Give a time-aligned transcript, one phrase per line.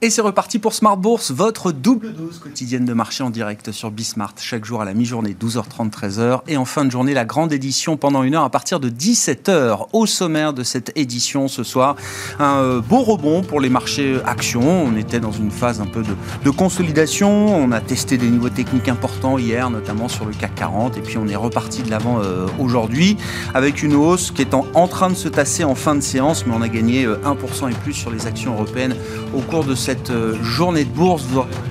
[0.00, 3.90] Et c'est reparti pour Smart Bourse, votre double dose quotidienne de marché en direct sur
[3.90, 6.42] Bismart, chaque jour à la mi-journée, 12h30, 13h.
[6.46, 9.88] Et en fin de journée, la grande édition pendant une heure à partir de 17h.
[9.92, 11.96] Au sommaire de cette édition ce soir,
[12.38, 14.84] un euh, beau rebond pour les marchés actions.
[14.86, 16.04] On était dans une phase un peu
[16.44, 17.56] de, consolidation.
[17.56, 20.96] On a testé des niveaux techniques importants hier, notamment sur le CAC 40.
[20.96, 23.16] Et puis on est reparti de l'avant euh, aujourd'hui
[23.52, 26.46] avec une hausse qui est en, train de se tasser en fin de séance.
[26.46, 28.94] Mais on a gagné 1% euh, et plus sur les actions européennes
[29.34, 31.24] au cours de cette euh, journée de bourse.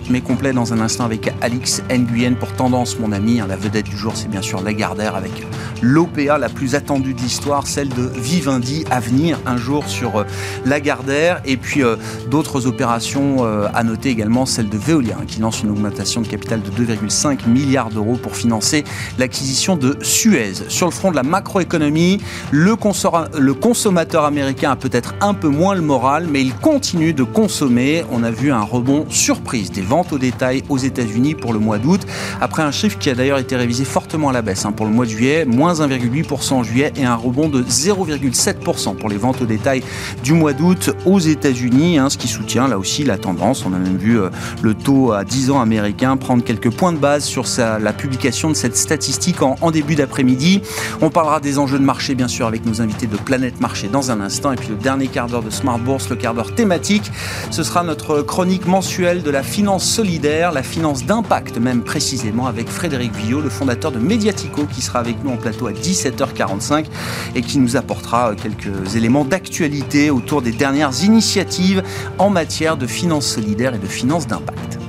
[0.10, 3.40] Mais complet dans un instant avec Alix Nguyen pour Tendance, mon ami.
[3.40, 5.46] Hein, la vedette du jour, c'est bien sûr Lagardère avec
[5.84, 10.24] l'OPA la plus attendue de l'histoire, celle de Vivendi à venir un jour sur euh,
[10.66, 11.42] Lagardère.
[11.46, 11.96] Et puis euh,
[12.32, 13.44] d'autres opérations
[13.74, 17.48] à noter également, celle de Veolia hein, qui lance une augmentation de capital de 2,5
[17.48, 18.84] milliards d'euros pour financer
[19.20, 20.54] l'acquisition de Suez.
[20.70, 22.76] Sur le front de la macroéconomie, le,
[23.38, 28.06] le consommateur américain a peut-être un peu moins le moral, mais il continue de consommer.
[28.12, 31.78] On a vu un rebond surprise des ventes au détail aux États-Unis pour le mois
[31.78, 32.02] d'août,
[32.42, 34.92] après un chiffre qui a d'ailleurs été révisé fortement à la baisse hein, pour le
[34.92, 39.42] mois de juillet, moins 1,8% en juillet et un rebond de 0,7% pour les ventes
[39.42, 39.84] au détail
[40.24, 43.66] du mois d'août aux États-Unis, hein, ce qui soutient là aussi la tendance.
[43.66, 44.30] On a même vu euh,
[44.62, 48.56] le taux à 10 ans américain prendre quelques points de base sur la publication de
[48.56, 50.62] cette statistique en, en début d'après-midi.
[51.02, 54.12] On parlera des enjeux de marché bien sûr avec nos invités de Planète Marché dans
[54.12, 57.12] un instant et puis le dernier quart d'heure de Smart Bourse, le quart d'heure thématique.
[57.52, 62.70] Ce sera notre chronique mensuelle de la finance solidaire, la finance d'impact même précisément, avec
[62.70, 66.86] Frédéric Villot, le fondateur de Mediatico, qui sera avec nous en plateau à 17h45
[67.36, 71.84] et qui nous apportera quelques éléments d'actualité autour des dernières initiatives
[72.18, 74.87] en matière de finance solidaire et de finance d'impact.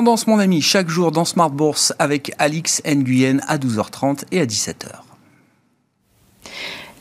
[0.00, 4.46] Tendance mon ami, chaque jour dans Smart Bourse avec Alix Nguyen à 12h30 et à
[4.46, 5.09] 17h.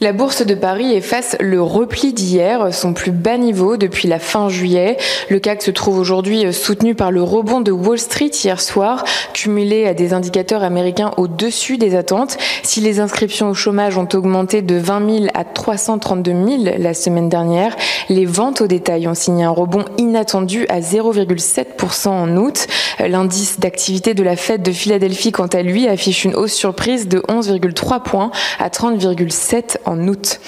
[0.02, 4.48] La bourse de Paris efface le repli d'hier, son plus bas niveau depuis la fin
[4.48, 4.96] juillet.
[5.28, 9.88] Le CAC se trouve aujourd'hui soutenu par le rebond de Wall Street hier soir, cumulé
[9.88, 12.38] à des indicateurs américains au-dessus des attentes.
[12.64, 17.28] Si les inscriptions au chômage ont augmenté de 20 000 à 332 000 la semaine
[17.28, 17.76] dernière,
[18.08, 22.68] les ventes au détail ont signé un rebond inattendu à 0,7% en août.
[23.00, 27.20] L'indice d'activité de la fête de Philadelphie, quant à lui, affiche une hausse surprise de
[27.20, 30.40] 11,3 points à 30,7 en août.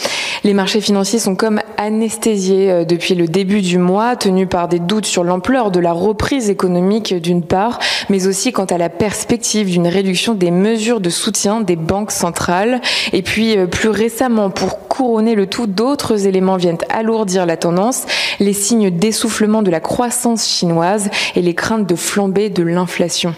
[0.43, 4.79] Les marchés financiers sont comme anesthésiés euh, depuis le début du mois, tenus par des
[4.79, 9.69] doutes sur l'ampleur de la reprise économique d'une part, mais aussi quant à la perspective
[9.69, 12.81] d'une réduction des mesures de soutien des banques centrales.
[13.13, 18.05] Et puis euh, plus récemment, pour couronner le tout, d'autres éléments viennent alourdir la tendance,
[18.39, 23.35] les signes d'essoufflement de la croissance chinoise et les craintes de flambée de l'inflation.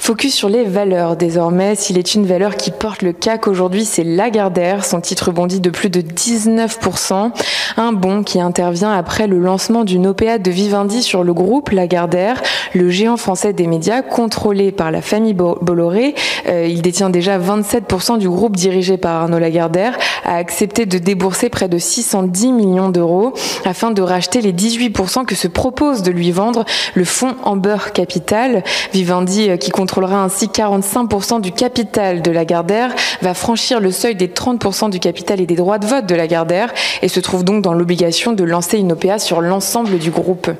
[0.00, 1.74] Focus sur les valeurs désormais.
[1.74, 4.84] S'il est une valeur qui porte le CAC aujourd'hui, c'est Lagardère.
[4.84, 7.30] Son titre bondit de plus de 19%.
[7.78, 12.42] Un bond qui intervient après le lancement d'une OPA de Vivendi sur le groupe Lagardère,
[12.74, 16.14] le géant français des médias contrôlé par la famille Bolloré.
[16.46, 19.96] Euh, il détient déjà 27% du groupe dirigé par Arnaud Lagardère,
[20.26, 23.32] a accepté de débourser près de 610 millions d'euros
[23.64, 28.62] afin de racheter les 18% que se propose de lui vendre le fonds Amber Capital.
[28.92, 34.28] Vivendi, euh, qui contrôlera ainsi 45% du capital de Lagardère, va franchir le seuil des
[34.28, 37.74] 30% du capital et des droits de vote de Lagardère et se trouve donc dans
[37.74, 40.50] l'obligation de lancer une OPA sur l'ensemble du groupe.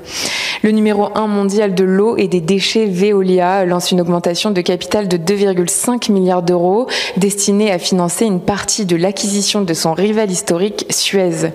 [0.63, 5.09] Le numéro 1 mondial de l'eau et des déchets Veolia lance une augmentation de capital
[5.09, 6.87] de 2,5 milliards d'euros
[7.17, 11.51] destinée à financer une partie de l'acquisition de son rival historique Suez.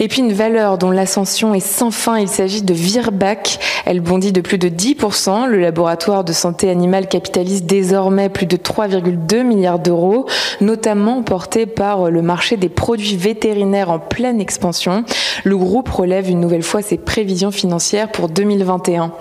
[0.00, 3.58] Et puis une valeur dont l'ascension est sans fin, il s'agit de Virbac.
[3.84, 5.46] Elle bondit de plus de 10%.
[5.46, 10.26] Le laboratoire de santé animale capitalise désormais plus de 3,2 milliards d'euros,
[10.60, 15.04] notamment porté par le marché des produits vétérinaires en pleine expansion.
[15.44, 19.12] Le groupe relève une nouvelle fois ses prévisions financières pour 2021.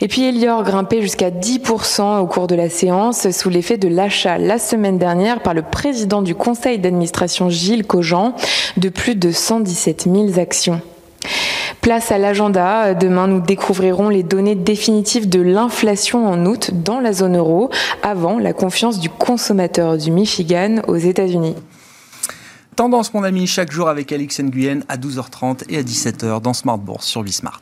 [0.00, 4.38] Et puis Elior grimpait jusqu'à 10% au cours de la séance sous l'effet de l'achat
[4.38, 8.34] la semaine dernière par le président du conseil d'administration Gilles Cogent
[8.76, 10.80] de plus de 117 000 actions.
[11.80, 12.92] Place à l'agenda.
[12.92, 17.70] Demain, nous découvrirons les données définitives de l'inflation en août dans la zone euro
[18.02, 21.56] avant la confiance du consommateur du Michigan aux États-Unis.
[22.80, 26.78] Tendance, mon ami, chaque jour avec Alix Nguyen à 12h30 et à 17h dans Smart
[26.78, 27.60] Bourse sur Bismart.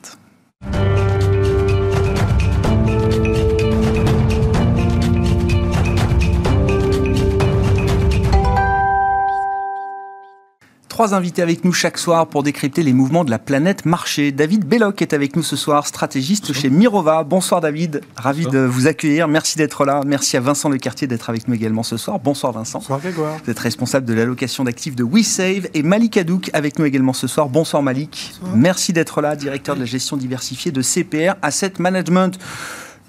[10.98, 14.32] Trois invités avec nous chaque soir pour décrypter les mouvements de la planète marché.
[14.32, 17.22] David Belloc est avec nous ce soir, stratégiste chez Mirova.
[17.22, 19.28] Bonsoir David, ravi de vous accueillir.
[19.28, 20.00] Merci d'être là.
[20.04, 22.18] Merci à Vincent Lecartier d'être avec nous également ce soir.
[22.18, 22.80] Bonsoir Vincent.
[22.80, 23.36] Bonsoir Grégoire.
[23.44, 27.28] Vous êtes responsable de l'allocation d'actifs de WeSave et Malik Hadouk avec nous également ce
[27.28, 27.48] soir.
[27.48, 28.34] Bonsoir Malik.
[28.56, 32.40] Merci d'être là, directeur de la gestion diversifiée de CPR Asset Management.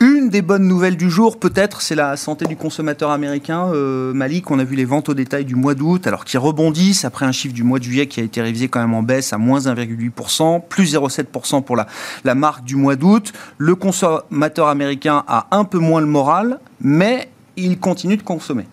[0.02, 3.70] Une des bonnes nouvelles du jour, peut-être, c'est la santé du consommateur américain.
[3.74, 7.04] Euh, Malik, on a vu les ventes au détail du mois d'août, alors qui rebondissent
[7.04, 9.34] après un chiffre du mois de juillet qui a été révisé quand même en baisse
[9.34, 11.86] à moins 1,8%, plus 0,7% pour la,
[12.24, 13.34] la marque du mois d'août.
[13.58, 18.68] Le consommateur américain a un peu moins le moral, mais il continue de consommer.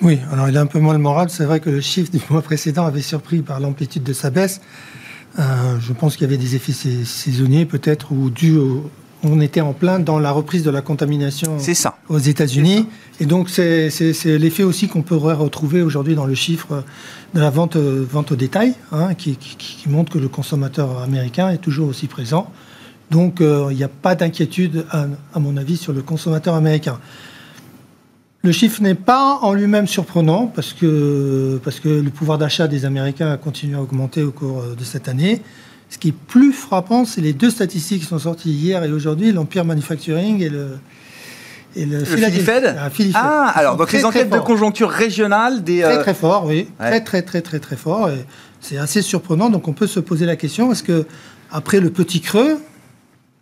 [0.00, 1.28] Oui, alors il a un peu moins le moral.
[1.28, 4.62] C'est vrai que le chiffre du mois précédent avait surpris par l'amplitude de sa baisse.
[5.38, 8.90] Euh, je pense qu'il y avait des effets saisonniers peut-être ou dû au,
[9.22, 11.58] on était en plein dans la reprise de la contamination
[12.08, 12.86] aux États-Unis.
[13.20, 13.90] Et donc, c'est
[14.24, 16.84] l'effet aussi qu'on pourrait retrouver aujourd'hui dans le chiffre
[17.34, 19.36] de la vente, vente au détail, hein, qui,
[19.86, 22.50] montre que le consommateur américain est toujours aussi présent.
[23.10, 27.00] Donc, euh, il n'y a pas d'inquiétude, à, mon avis, sur le consommateur américain.
[28.42, 32.86] Le chiffre n'est pas en lui-même surprenant parce que, parce que le pouvoir d'achat des
[32.86, 35.42] Américains a continué à augmenter au cours de cette année.
[35.90, 39.32] Ce qui est plus frappant, c'est les deux statistiques qui sont sorties hier et aujourd'hui,
[39.32, 40.78] l'Empire Manufacturing et le,
[41.76, 42.76] et le, Fed
[43.14, 47.22] Ah, alors donc les enquêtes de conjoncture régionale des très très fort, oui, très très
[47.22, 48.08] très très très fort.
[48.60, 49.50] C'est assez surprenant.
[49.50, 51.06] Donc on peut se poser la question est-ce que
[51.50, 52.60] après le petit creux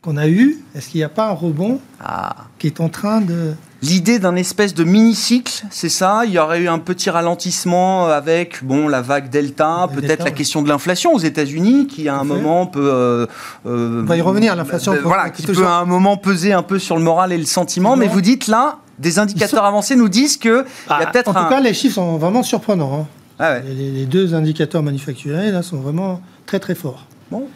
[0.01, 2.47] qu'on a eu, est-ce qu'il n'y a pas un rebond ah.
[2.59, 6.23] qui est en train de L'idée d'un espèce de mini-cycle, c'est ça?
[6.25, 10.63] Il y aurait eu un petit ralentissement avec bon, la vague Delta, peut-être la question
[10.63, 12.91] de l'inflation aux États-Unis, qui à un moment peut.
[12.93, 13.27] Euh,
[13.67, 14.95] euh, On va y revenir, l'inflation.
[14.95, 17.45] Euh, voilà, qui peut à un moment peser un peu sur le moral et le
[17.45, 20.65] sentiment, mais vous dites là, des indicateurs avancés nous disent que.
[20.89, 23.03] y a ah, peut-être en tout cas, les chiffres sont vraiment surprenants.
[23.03, 23.07] Hein.
[23.39, 27.07] Ah les, les, deux indicateurs manufacturiers là, sont vraiment très très forts.
[27.31, 27.47] Bon.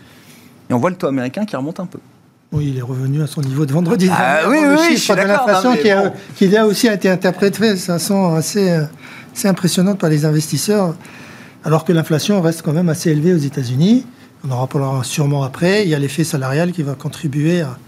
[0.71, 1.99] Et on voit le taux américain qui remonte un peu.
[2.53, 4.09] Oui, il est revenu à son niveau de vendredi.
[4.13, 5.75] Ah, oui, oui, de l'inflation
[6.37, 8.71] qui, a, aussi été interprété de façon assez,
[9.35, 10.95] assez impressionnante par les investisseurs,
[11.65, 14.07] alors que l'inflation reste quand même assez élevée aux États-Unis.
[14.47, 15.85] On en reparlera sûrement après.
[15.85, 17.79] Il y a l'effet salarial qui va contribuer à,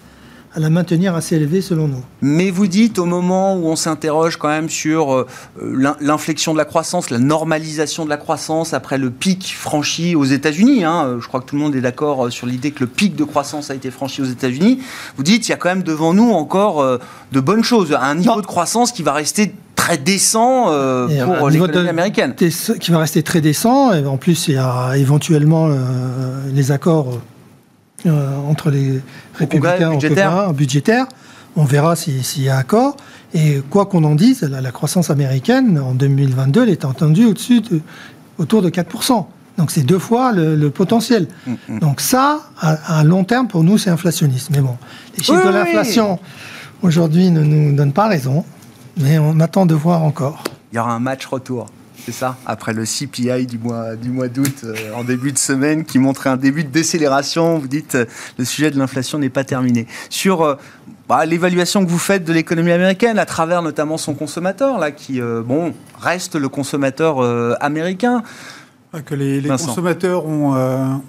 [0.54, 2.02] à la maintenir assez élevée selon nous.
[2.22, 5.26] Mais vous dites au moment où on s'interroge quand même sur euh,
[6.00, 10.84] l'inflexion de la croissance, la normalisation de la croissance après le pic franchi aux États-Unis,
[10.84, 12.86] hein, euh, je crois que tout le monde est d'accord euh, sur l'idée que le
[12.86, 14.78] pic de croissance a été franchi aux États-Unis,
[15.16, 16.84] vous dites il y a quand même devant nous encore
[17.32, 20.66] de bonnes choses, un niveau de croissance qui va rester très décent
[21.36, 22.34] pour l'économie américaine.
[22.34, 25.68] Qui va rester très décent, et en plus il y a éventuellement
[26.52, 27.18] les accords
[28.06, 29.00] euh, entre les
[29.34, 30.52] républicains budgétaire.
[30.52, 31.06] budgétaire.
[31.56, 32.96] On verra s'il y a accord.
[33.32, 37.62] Et quoi qu'on en dise, la, croissance américaine en 2022, elle est entendue au-dessus
[38.38, 39.26] autour de 4%.
[39.56, 41.28] Donc c'est deux fois le, potentiel.
[41.46, 41.78] Mm, mm.
[41.78, 44.50] Donc ça, à, long terme, pour nous, c'est inflationniste.
[44.50, 44.76] Mais bon,
[45.16, 46.18] les chiffres de l'inflation
[46.82, 48.44] aujourd'hui ne nous donnent pas raison,
[48.98, 50.42] mais on attend de voir encore.
[50.72, 51.66] Il y aura un match retour.
[52.04, 55.84] C'est ça, après le CPI du mois du mois d'août euh, en début de semaine
[55.84, 58.04] qui montrait un début de décélération, vous dites euh,
[58.36, 59.86] le sujet de l'inflation n'est pas terminé.
[60.10, 60.56] Sur euh,
[61.08, 65.20] bah, l'évaluation que vous faites de l'économie américaine à travers notamment son consommateur là qui
[65.20, 67.20] bon reste le consommateur
[67.62, 68.22] américain.
[68.92, 70.54] Ah, que les, consommateurs ont,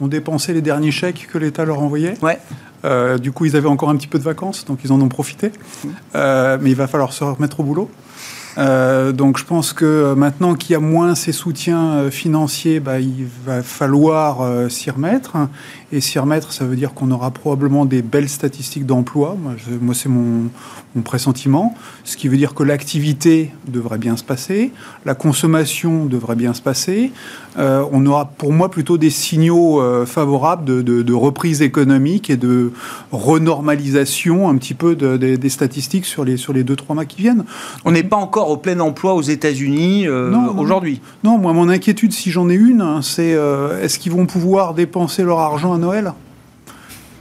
[0.01, 2.15] ont, dépensé les derniers chèques que l'État leur envoyait.
[2.21, 2.39] Ouais.
[3.19, 5.51] du coup, ils avaient encore un petit peu de vacances, donc ils en ont profité.
[5.83, 5.89] Mmh.
[6.61, 7.89] mais il va falloir se remettre au boulot.
[8.57, 12.99] Euh, donc je pense que maintenant qu'il y a moins ces soutiens euh, financiers, bah,
[12.99, 15.35] il va falloir euh, s'y remettre.
[15.91, 19.37] Et s'y remettre, ça veut dire qu'on aura probablement des belles statistiques d'emploi.
[19.81, 20.49] Moi, c'est mon,
[21.03, 21.75] pressentiment.
[22.03, 24.71] Ce qui veut dire que l'activité devrait bien se passer,
[25.05, 27.11] la consommation devrait bien se passer.
[27.57, 32.71] Euh, on aura pour moi plutôt des signaux euh, favorables de, reprise économique et de
[33.11, 37.45] renormalisation un petit peu des statistiques sur les, sur les deux, trois mois qui viennent.
[37.85, 41.01] On n'est pas encore au plein emploi aux États-Unis euh, aujourd'hui.
[41.23, 43.35] Non, moi, mon inquiétude, si j'en ai une, hein, c'est
[43.81, 46.13] est-ce qu'ils vont pouvoir dépenser leur argent Noël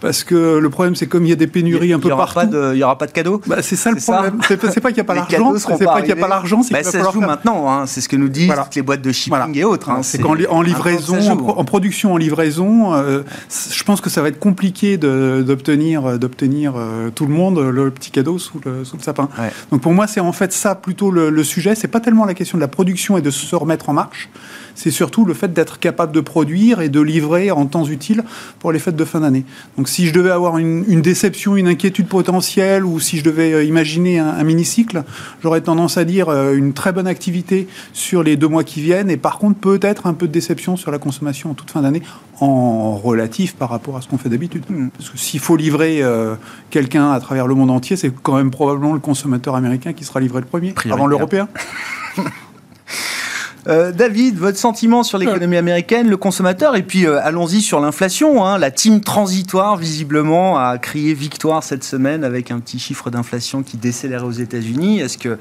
[0.04, 2.40] parce que le problème, c'est comme il y a des pénuries un peu partout.
[2.52, 4.38] il n'y aura pas de cadeaux bah, C'est ça le problème.
[4.46, 6.75] C'est pas qu'il n'y a pas l'argent, c'est pas qu'il n'y a pas l'argent, c'est
[6.75, 7.70] bah, ça se joue maintenant.
[7.70, 7.87] Hein.
[7.87, 9.88] C'est ce que nous disent toutes les boîtes de shipping et autres.
[9.88, 10.02] Hein.
[10.02, 14.38] C'est qu'en en livraison, en, production, en livraison, euh, je pense que ça va être
[14.38, 19.30] compliqué d'obtenir d'obtenir euh, tout le monde le petit cadeau sous le, sous le sapin.
[19.70, 21.75] Donc pour moi, c'est en fait ça plutôt le, le sujet.
[21.75, 24.28] C'est pas tellement la question de la production et de se remettre en marche
[24.75, 28.25] c'est surtout le fait d'être capable de produire et de livrer en temps utile
[28.59, 29.45] pour les fêtes de fin d'année.
[29.76, 33.64] Donc si je devais avoir une, déception, une inquiétude potentielle, ou si je devais euh,
[33.64, 35.04] imaginer un, mini-cycle,
[35.43, 39.11] j'aurais tendance à dire euh, une très bonne activité sur les deux mois qui viennent,
[39.11, 42.02] et par contre peut-être un peu de déception sur la consommation en toute fin d'année,
[42.40, 44.64] en relatif par rapport à ce qu'on fait d'habitude.
[44.69, 44.88] Mm.
[44.97, 46.35] Parce que s'il faut livrer euh,
[46.71, 50.21] quelqu'un à travers le monde entier, c'est quand même probablement le consommateur américain qui sera
[50.21, 51.49] livré le premier, avant l'européen.
[53.66, 58.44] Euh, David, votre sentiment sur l'économie américaine, le consommateur, et puis euh, allons-y sur l'inflation.
[58.44, 58.59] Hein.
[58.59, 63.76] La team transitoire, visiblement, a crié victoire cette semaine avec un petit chiffre d'inflation qui
[63.76, 65.00] décélérait aux États-Unis.
[65.00, 65.38] Est-ce que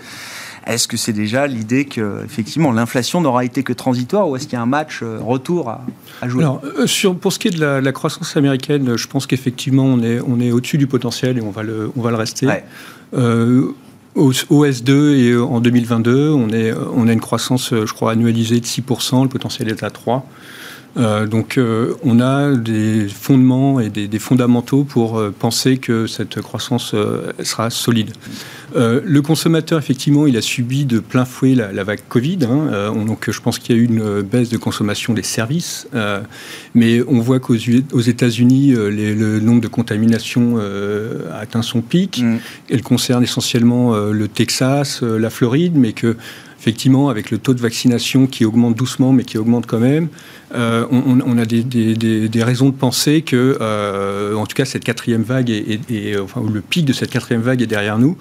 [0.65, 4.53] est-ce que c'est déjà l'idée que effectivement l'inflation n'aura été que transitoire ou est-ce qu'il
[4.53, 6.43] y a un match euh, retour à, jouer?
[6.43, 10.21] Alors, sur, Pour ce qui est de la, croissance américaine, je pense qu'effectivement on est,
[10.25, 12.47] on est au-dessus du potentiel et on va le, on va le rester.
[13.11, 13.73] Au,
[14.15, 19.23] S2 et en 2022, on, est, on a une croissance, je crois, annualisée de 6%,
[19.23, 20.21] le potentiel est à 3%.
[20.95, 26.39] Euh, donc euh, on a des fondements et des, fondamentaux pour euh, penser que cette
[26.41, 26.95] croissance
[27.43, 28.11] sera solide.
[28.75, 32.39] le consommateur, effectivement, il a subi de plein fouet la, vague Covid.
[32.43, 32.93] Hein.
[33.05, 35.87] donc je pense qu'il y a eu une baisse de consommation des services.
[36.73, 42.21] mais on voit qu'aux États-Unis, le nombre de contaminations a atteint son pic.
[42.23, 42.37] Mm.
[42.69, 46.15] Elle concerne essentiellement le Texas, la Floride, mais que
[46.63, 50.07] effectivement, avec le taux de vaccination qui augmente doucement, mais qui augmente quand même,
[50.53, 55.49] euh, on, a des, raisons de penser que, euh, en tout cas, cette quatrième vague,
[55.49, 58.17] est, enfin, le pic de cette quatrième vague est derrière nous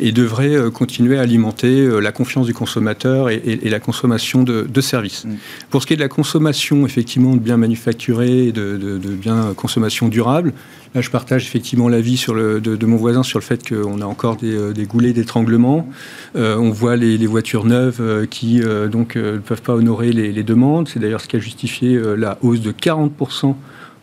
[0.00, 5.24] et devrait euh, continuer à alimenter la confiance du consommateur et, la consommation de, services.
[5.24, 5.36] Mm.
[5.70, 10.08] Pour ce qui est de la consommation, effectivement, de biens manufacturés, de, de biens consommation
[10.08, 10.52] durable,
[10.96, 14.36] Là, je partage effectivement l'avis de, de, mon voisin sur le fait qu'on a encore
[14.36, 15.86] des, goulets d'étranglement.
[16.34, 20.88] On voit les, voitures neuves qui donc ne peuvent pas honorer les, demandes.
[20.88, 23.54] C'est d'ailleurs ce qui a justifié la hausse de 40%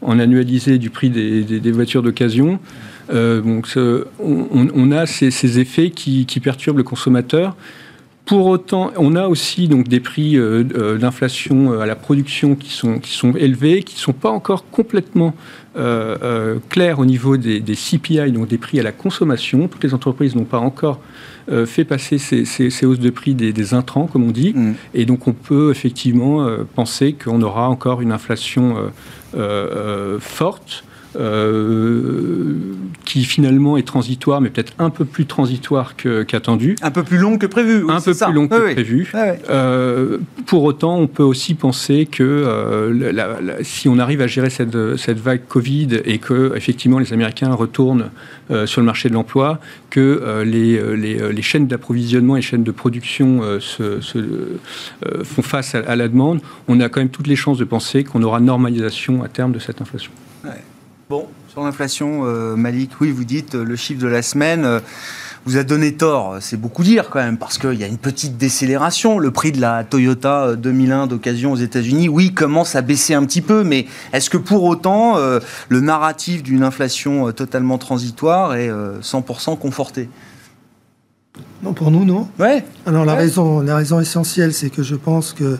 [0.01, 2.59] en annualisé du prix des, voitures d'occasion.
[3.09, 3.67] donc,
[4.19, 7.55] on, a ces, effets qui, perturbent le consommateur.
[8.25, 13.11] Pour autant, on a aussi donc des prix d'inflation à la production qui sont, qui
[13.11, 15.35] sont élevés, qui ne sont pas encore complètement
[15.75, 19.67] euh, euh, clair au niveau des, CPI, donc des prix à la consommation.
[19.67, 20.99] Toutes les entreprises n'ont pas encore
[21.51, 24.53] euh, fait passer ces, hausses de prix des, intrants, comme on dit.
[24.53, 24.75] Mm.
[24.93, 28.75] Et donc on peut effectivement penser qu'on aura encore une inflation
[30.19, 30.83] forte.
[31.15, 32.55] Euh,
[33.05, 36.75] qui finalement est transitoire, mais peut-être un peu plus transitoire qu'attendu.
[36.81, 37.83] un peu plus long que prévu.
[37.89, 39.11] un peu plus long que prévu.
[39.49, 44.95] Euh, pour autant, on peut aussi penser que euh, si on arrive à gérer cette,
[44.95, 48.09] cette, vague Covid et que effectivement les Américains retournent
[48.65, 52.71] sur le marché de l'emploi, que les, les, les, chaînes d'approvisionnement et les chaînes de
[52.71, 53.99] production se,
[55.23, 58.03] font face à, à, la demande, on a quand même toutes les chances de penser
[58.03, 60.11] qu'on aura normalisation à terme de cette inflation.
[61.13, 64.79] Bon, sur l'inflation, euh, Malik, oui, vous dites euh, le chiffre de la semaine euh,
[65.45, 66.37] vous a donné tort.
[66.39, 69.19] C'est beaucoup dire quand même, parce qu'il y a une petite décélération.
[69.19, 73.41] Le prix de la Toyota 2001 d'occasion aux États-Unis, oui, commence à baisser un petit
[73.41, 75.19] peu, mais est-ce que pour autant
[75.69, 80.09] le narratif d'une inflation totalement transitoire est 100% conforté?
[81.61, 82.27] Non, pour nous, non.
[82.39, 82.65] Ouais.
[82.87, 85.59] Alors la, Raison, la raison essentielle, c'est que je pense qu'il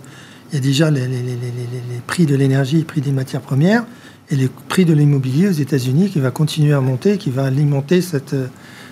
[0.51, 3.85] y a déjà les, les prix de l'énergie, les prix des matières premières
[4.33, 8.01] et le prix de l'immobilier aux États-Unis qui va continuer à monter, qui va alimenter
[8.01, 8.35] cette,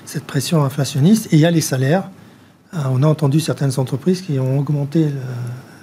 [0.06, 1.34] cette pression inflationniste.
[1.34, 2.12] Et il y a les salaires.
[2.76, 5.08] Euh, on a entendu certaines entreprises qui ont augmenté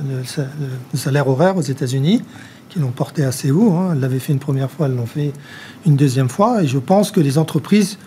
[0.00, 0.22] le,
[0.96, 2.22] salaire horaire aux États-Unis,
[2.68, 3.72] qui l'ont porté assez haut.
[3.72, 3.90] Hein.
[3.92, 5.32] Elles l'avaient fait une première fois, elles l'ont fait
[5.84, 6.62] une deuxième fois.
[6.62, 7.98] Et je pense que les entreprises,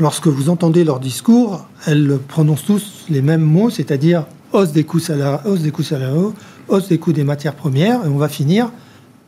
[0.00, 4.98] lorsque vous entendez leur discours, elles prononcent tous les mêmes mots, c'est-à-dire hausse des coûts
[4.98, 6.34] salariaux, hausse des coûts salariaux,
[6.66, 8.72] hausse des coûts des matières premières, et on va finir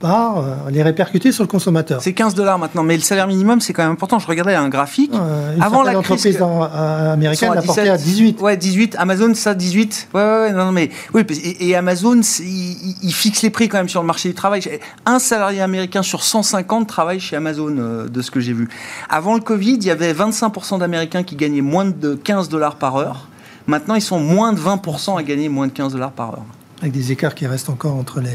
[0.00, 2.02] par euh, les répercuter sur le consommateur.
[2.02, 4.19] C'est 15 dollars maintenant, mais le salaire minimum, c'est quand même important.
[4.19, 5.12] Je regardais un graphique.
[5.61, 8.40] Avant la crise euh, américaine l'a porté à 18.
[8.40, 8.97] Ouais, 18.
[8.99, 10.09] Amazon, ça, 18.
[10.14, 11.23] Ouais, ouais, non, mais oui.
[11.61, 14.62] Et, Amazon, il, fixe les prix quand même sur le marché du travail.
[15.04, 18.69] Un salarié américain sur 150 travaille chez Amazon, euh, de ce que j'ai vu.
[19.11, 22.97] Avant le Covid, il y avait 25% d'Américains qui gagnaient moins de 15 dollars par
[22.97, 23.28] heure.
[23.66, 26.45] Maintenant, ils sont moins de 20% à gagner moins de 15 dollars par heure.
[26.80, 28.30] Avec des écarts qui restent encore entre les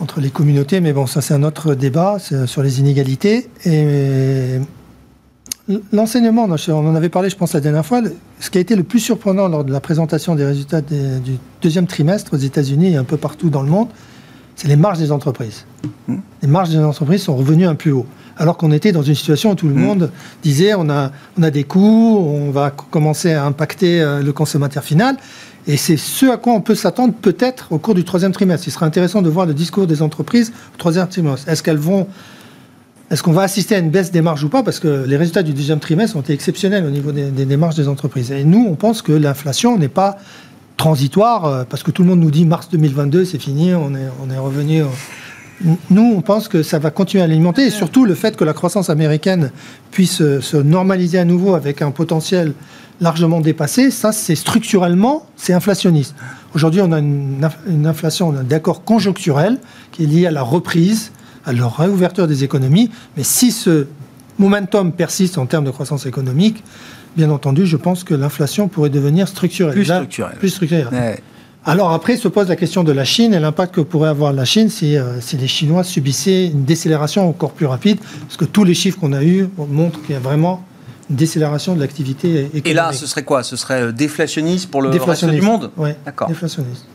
[0.00, 3.48] entre les communautés, mais bon, ça c'est un autre débat sur les inégalités.
[3.64, 4.58] Et
[5.92, 8.02] l'enseignement, on en avait parlé, je pense, la dernière fois,
[8.40, 11.86] ce qui a été le plus surprenant lors de la présentation des résultats du deuxième
[11.86, 13.88] trimestre aux États-Unis et un peu partout dans le monde,
[14.56, 15.64] c'est les marges des entreprises.
[16.08, 16.16] Mmh.
[16.42, 18.06] Les marges des entreprises sont revenues un plus haut.
[18.36, 19.80] Alors qu'on était dans une situation où tout le mmh.
[19.80, 20.10] monde
[20.42, 24.84] disait on a, on a des coûts, on va commencer à impacter euh, le consommateur
[24.84, 25.16] final.
[25.66, 28.68] Et c'est ce à quoi on peut s'attendre peut-être au cours du troisième trimestre.
[28.68, 31.48] Il sera intéressant de voir le discours des entreprises au troisième trimestre.
[31.48, 32.06] Est-ce qu'elles vont
[33.10, 34.62] est-ce qu'on va assister à une baisse des marges ou pas?
[34.62, 37.76] Parce que les résultats du deuxième trimestre ont été exceptionnels au niveau des, des, marges
[37.76, 38.32] des entreprises.
[38.32, 40.16] Et nous, on pense que l'inflation n'est pas
[40.78, 44.08] transitoire, euh, parce que tout le monde nous dit mars 2022, c'est fini, on est,
[44.26, 44.82] on est revenu.
[45.90, 48.54] Nous, on pense que ça va continuer à alimenter, et surtout le fait que la
[48.54, 49.52] croissance américaine
[49.90, 52.54] puisse se normaliser à nouveau avec un potentiel
[53.00, 56.14] largement dépassé, ça, c'est structurellement, c'est inflationniste.
[56.54, 59.58] Aujourd'hui, on a une, une inflation d'accord conjoncturel
[59.92, 61.12] qui est liée à la reprise
[61.46, 62.90] à leur réouverture des économies.
[63.16, 63.86] Mais si ce
[64.38, 66.62] momentum persiste en termes de croissance économique,
[67.16, 69.74] bien entendu, je pense que l'inflation pourrait devenir structurelle.
[69.74, 70.36] Plus structurelle.
[70.38, 71.18] Plus structurelle.
[71.66, 74.44] Alors après se pose la question de la Chine et l'impact que pourrait avoir la
[74.44, 78.64] Chine si, euh, si, les Chinois subissaient une décélération encore plus rapide, parce que tous
[78.64, 80.62] les chiffres qu'on a eus montrent qu'il y a vraiment
[81.10, 82.66] décélération de l'activité économique.
[82.66, 83.42] Et là, ce serait quoi?
[83.42, 85.70] Ce serait euh, déflationniste pour le reste du monde?
[85.76, 86.28] Oui, d'accord.
[86.28, 86.86] Déflationniste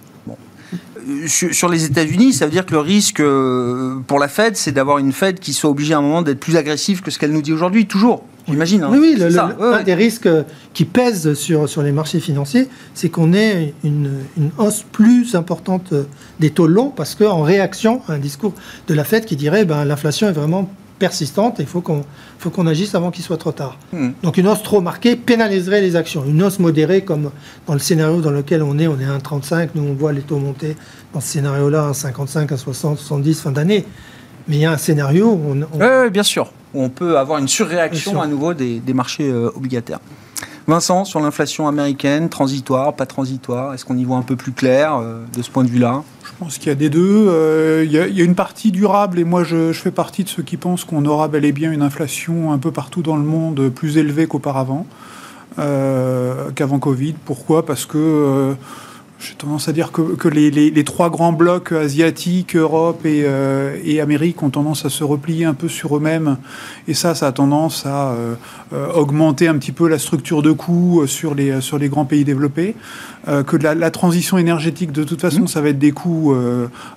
[1.27, 4.97] sur les États-Unis, ça veut dire que le risque euh, pour la Fed, c'est d'avoir
[4.97, 7.41] une Fed qui soit obligée à un moment d'être plus agressive que ce qu'elle nous
[7.41, 8.23] dit aujourd'hui, toujours.
[8.47, 8.83] J'imagine.
[8.83, 8.89] Hein.
[8.91, 10.29] Oui, oui, un des risques
[10.73, 15.93] qui pèsent sur, sur les marchés financiers, c'est qu'on ait une, une, hausse plus importante
[16.39, 18.53] des taux longs, parce qu'en réaction à un discours
[18.87, 20.67] de la Fed qui dirait ben, l'inflation est vraiment
[20.99, 23.77] persistante il faut qu'on agisse avant qu'il soit trop tard.
[23.93, 24.09] Hmm.
[24.21, 26.23] Donc une hausse trop marquée pénaliserait les actions.
[26.25, 27.31] Une hausse modérée, comme
[27.65, 30.21] dans le scénario dans lequel on est, on est à 1,35, nous on voit les
[30.21, 30.75] taux monter
[31.13, 33.85] dans ce scénario-là, 1,55, 1,60, 70 fin d'année.
[34.47, 35.79] Mais il y a un scénario où on...
[35.79, 36.51] Oui, bien sûr.
[36.73, 39.99] on peut avoir une surréaction à nouveau des, marchés euh, obligataires.
[40.69, 44.97] Vincent, sur l'inflation américaine, transitoire, pas transitoire, est-ce qu'on y voit un peu plus clair
[44.97, 46.03] euh, de ce point de vue-là?
[46.23, 47.27] Je pense qu'il y a des deux.
[47.27, 50.57] Euh, il, y a, une partie durable, et moi je, fais partie de ceux qui
[50.57, 53.97] pensent qu'on aura bel et bien une inflation un peu partout dans le monde plus
[53.97, 54.85] élevée qu'auparavant,
[55.57, 57.15] euh, qu'avant Covid.
[57.25, 57.65] Pourquoi?
[57.65, 58.55] Parce que
[59.19, 64.41] j'ai tendance à dire que, les, trois grands blocs asiatiques, Europe et, euh, et, Amérique
[64.43, 66.37] ont tendance à se replier un peu sur eux-mêmes.
[66.87, 68.35] Et ça, ça a tendance à euh,
[68.71, 72.75] euh augmenter un petit peu la structure de coûts euh, sur les grands pays développés.
[73.27, 75.47] Euh, que la, la, transition énergétique, de toute façon, mmh.
[75.47, 76.33] ça va être des coûts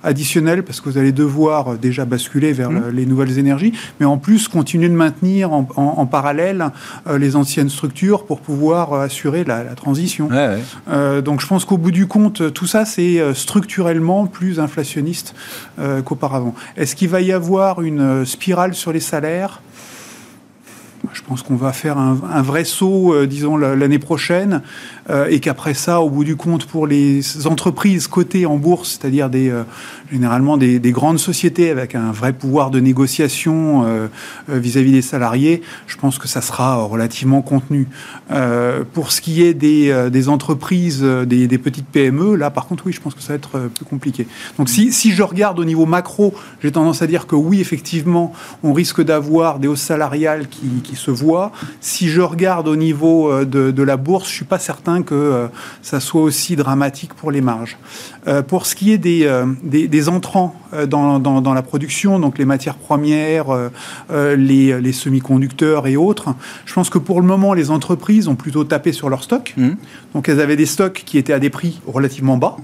[0.03, 2.89] additionnels parce que vous allez devoir déjà basculer vers mmh.
[2.93, 6.69] les nouvelles énergies, mais en plus continuer de maintenir en, en, en parallèle
[7.17, 10.27] les anciennes structures pour pouvoir assurer la, la transition.
[10.27, 10.57] Ouais,
[10.87, 11.21] ouais.
[11.21, 15.35] donc je pense qu'au bout du compte, tout ça, c'est euh, structurellement plus inflationniste
[15.79, 16.53] euh, qu'auparavant.
[16.77, 19.61] Est-ce qu'il va y avoir une euh, spirale sur les salaires?
[21.11, 24.61] Je pense qu'on va faire un, vrai saut, disons, l'année prochaine,
[25.29, 29.51] et qu'après ça, au bout du compte, pour les entreprises cotées en bourse, c'est-à-dire des,
[30.13, 34.07] généralement des, grandes sociétés avec un vrai pouvoir de négociation euh,
[34.49, 37.87] euh, vis-à-vis des salariés, je pense que ça sera relativement contenu.
[38.31, 43.01] Euh, pour ce qui est des, entreprises, des, petites PME, là par contre oui, je
[43.01, 44.27] pense que ça va être plus compliqué.
[44.57, 48.73] Donc si, je regarde au niveau macro, j'ai tendance à dire que oui, effectivement, on
[48.73, 51.51] risque d'avoir des hausses salariales qui, se voient.
[51.81, 55.47] Si je regarde au niveau de, la bourse, je suis pas certain que
[55.81, 57.77] ça soit aussi dramatique pour les marges.
[58.47, 59.27] pour ce qui est des,
[59.63, 63.69] des entrants euh, dans, la production, donc les matières premières, euh,
[64.11, 66.33] euh, les, semi-conducteurs et autres.
[66.65, 69.53] Je pense que pour le moment, les entreprises ont plutôt tapé sur leurs stocks.
[69.57, 69.69] Mmh.
[70.13, 72.57] Donc elles avaient des stocks qui étaient à des prix relativement bas.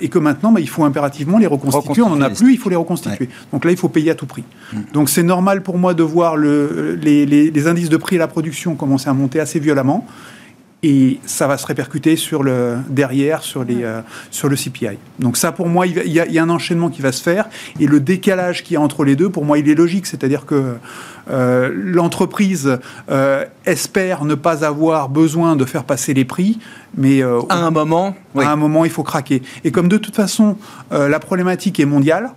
[0.00, 2.02] et que maintenant, bah, il faut impérativement les reconstituer.
[2.02, 3.28] On n'en a plus, il faut les reconstituer.
[3.52, 4.44] Donc là, il faut payer à tout prix.
[4.72, 4.78] Mmh.
[4.92, 8.74] Donc c'est normal pour moi de voir le, les, indices de prix à la production
[8.74, 10.06] commencer à monter assez violemment
[10.84, 14.98] et ça va se répercuter sur le derrière sur les euh, sur le CPI.
[15.18, 17.22] Donc ça pour moi il, y a, il y, a, un enchaînement qui va se
[17.22, 17.48] faire
[17.80, 20.44] et le décalage qui y a entre les deux pour moi il est logique, c'est-à-dire
[20.44, 20.74] que
[21.30, 22.78] euh, l'entreprise
[23.10, 26.58] euh, espère ne pas avoir besoin de faire passer les prix,
[26.98, 29.42] mais à un moment, à un moment il faut craquer.
[29.64, 30.58] Et comme de toute façon
[30.90, 32.30] la problématique est mondiale,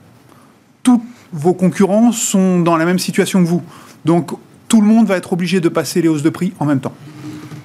[0.84, 3.62] tous vos concurrents sont dans la même situation que vous,
[4.06, 4.32] donc
[4.70, 6.94] tout le monde va être obligé de passer les hausses de prix en même temps.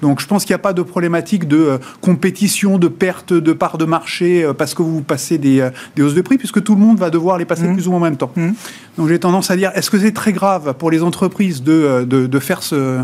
[0.03, 3.53] Donc je pense qu'il n'y a pas de problématique de euh, compétition, de perte de
[3.53, 6.61] part de marché euh, parce que vous passez des, euh, des, hausses de prix, puisque
[6.61, 7.73] tout le monde va devoir les passer mmh.
[7.73, 8.33] plus ou moins en même temps.
[8.35, 8.49] Mmh.
[8.97, 12.27] Donc j'ai tendance à dire, est-ce que c'est très grave pour les entreprises de, de,
[12.27, 12.99] de faire ce,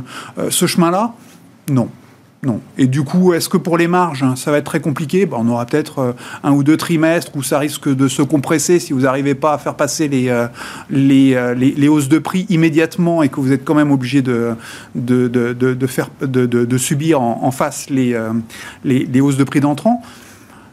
[0.50, 1.14] ce chemin-là?
[1.72, 1.88] Non.
[2.42, 2.62] Non.
[2.78, 5.26] Et du coup, est-ce que pour les marges, hein, ça va être très compliqué?
[5.26, 8.80] Ben, On aura peut-être euh, un ou deux trimestres où ça risque de se compresser
[8.80, 10.48] si vous n'arrivez pas à faire passer les, euh,
[10.94, 14.56] euh, hausses de prix immédiatement et que vous êtes quand même obligé de,
[14.96, 18.16] de, de, subir en, face les,
[19.20, 20.02] hausses de prix d'entrants.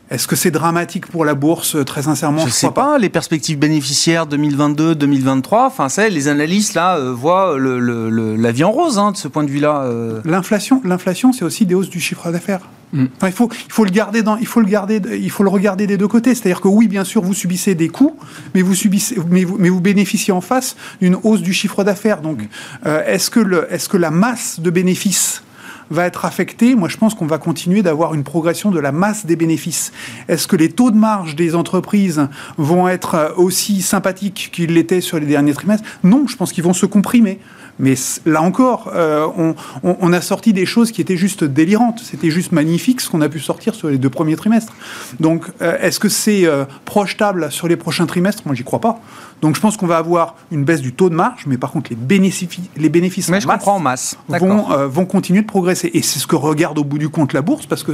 [0.08, 2.96] Est-ce que c'est dramatique pour la bourse Très sincèrement, je ne sais pas.
[2.98, 8.98] Les perspectives bénéficiaires 2022-2023, enfin, les analystes là euh, voient le, la vie en rose
[8.98, 9.82] hein, de ce point de vue-là.
[9.82, 10.20] Euh.
[10.24, 12.60] L'inflation, l'inflation, c'est aussi des hausses du chiffre d'affaires.
[12.92, 13.06] Mm.
[13.24, 15.88] il, faut, il, faut le garder dans, il, faut le garder, il faut le regarder
[15.88, 16.36] des deux côtés.
[16.36, 18.16] C'est-à-dire que oui, bien sûr, vous subissez des coûts,
[18.54, 22.20] mais vous, subissez, mais vous, mais vous bénéficiez en face d'une hausse du chiffre d'affaires.
[22.20, 22.38] Donc,
[22.86, 25.42] euh, est-ce que, le, est que la masse de bénéfices
[25.90, 29.26] va être affectée Moi, je pense qu'on va continuer d'avoir une progression de la masse
[29.26, 29.92] des bénéfices.
[30.28, 35.18] Est-ce que les taux de marge des entreprises vont être aussi sympathiques qu'ils l'étaient sur
[35.18, 35.88] les derniers trimestres?
[36.04, 37.40] Non, je pense qu'ils vont se comprimer.
[37.78, 37.94] Mais
[38.24, 39.26] là encore, euh,
[39.82, 42.00] on, a sorti des choses qui étaient juste délirantes.
[42.02, 44.72] C'était juste magnifique ce qu'on a pu sortir sur les deux premiers trimestres.
[45.20, 48.42] Donc, euh, est-ce que c'est euh, projetable sur les prochains trimestres?
[48.46, 49.00] Moi, j'y crois pas.
[49.42, 51.90] Donc, je pense qu'on va avoir une baisse du taux de marge, mais par contre,
[51.90, 55.90] les bénéfices, les bénéfices mais en, masse, Vont, vont continuer de progresser.
[55.92, 57.92] Et c'est ce que regarde au bout du compte la bourse, parce que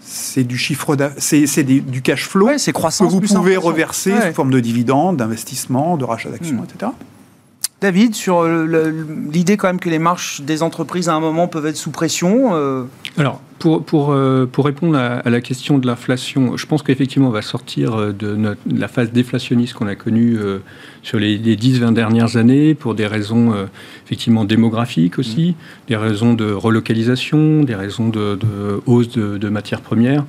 [0.00, 4.60] c'est du chiffre, c'est du cash flow c'est que vous pouvez reverser sous forme de
[4.60, 6.64] dividendes, d'investissement, de rachat d'actions, hmm.
[6.64, 6.92] etc.
[7.80, 11.78] David, sur l'idée quand même que les marges des entreprises à un moment peuvent être
[11.78, 12.84] sous pression euh,
[13.16, 17.32] Alors, pour, pour, euh, pour, répondre à, la question de l'inflation, je pense qu'effectivement, on
[17.32, 18.36] va sortir euh, de,
[18.70, 20.38] la phase déflationniste qu'on a connue
[21.02, 23.54] sur les, 10-20 dernières années pour des raisons
[24.04, 25.54] effectivement démographiques aussi, mmh.
[25.88, 28.38] des raisons de relocalisation, des raisons de,
[28.84, 30.24] hausse de, matières premières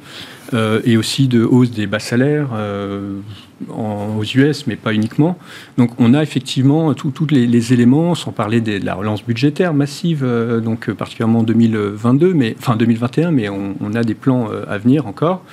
[0.54, 2.50] et aussi de hausse des bas salaires
[3.70, 5.38] aux US, mais pas uniquement.
[5.78, 10.60] Donc on a effectivement tous les, éléments, sans parler de la relance budgétaire massive, euh,
[10.60, 14.78] donc euh, particulièrement en 2022, mais, enfin 2021, mais on, a des plans euh, à
[14.78, 15.44] venir encore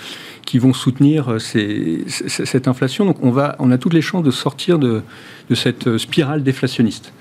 [0.44, 3.04] qui vont soutenir cette inflation.
[3.04, 5.02] Donc on a toutes les chances de sortir de,
[5.54, 7.12] cette spirale déflationniste.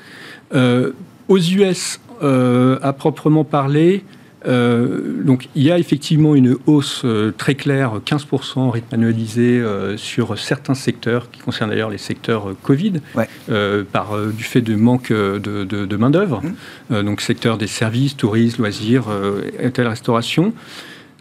[0.53, 4.05] aux US, à proprement parler,
[4.45, 9.97] euh, donc il y a effectivement une hausse euh, très claire, 15% rythme annualisé euh,
[9.97, 12.93] sur certains secteurs, qui concernent d'ailleurs les secteurs Covid,
[13.91, 16.43] par, du fait de manque de, main-d'œuvre,
[16.89, 17.01] mmh.
[17.01, 19.05] donc secteur des services, tourisme, loisirs,
[19.73, 20.53] telle restauration.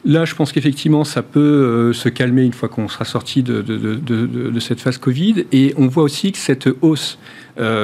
[0.04, 4.60] Là, je pense qu'effectivement, ça peut se calmer une fois qu'on sera sorti de, de,
[4.60, 5.46] cette phase Covid.
[5.52, 7.18] Et on voit aussi que cette hausse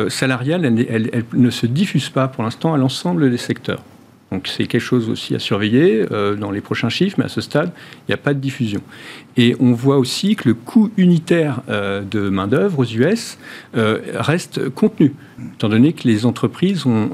[0.09, 3.83] salariale, elle, ne se diffuse pas pour l'instant à l'ensemble des secteurs.
[4.33, 7.42] Donc c'est quelque chose aussi à surveiller euh, dans les prochains chiffres, mais à ce
[7.42, 8.81] stade, il n'y a pas de diffusion.
[9.37, 13.38] Et on voit aussi que le coût unitaire euh, de main-d'œuvre aux US
[13.77, 15.14] euh, reste contenu,
[15.55, 17.11] étant donné que les entreprises ont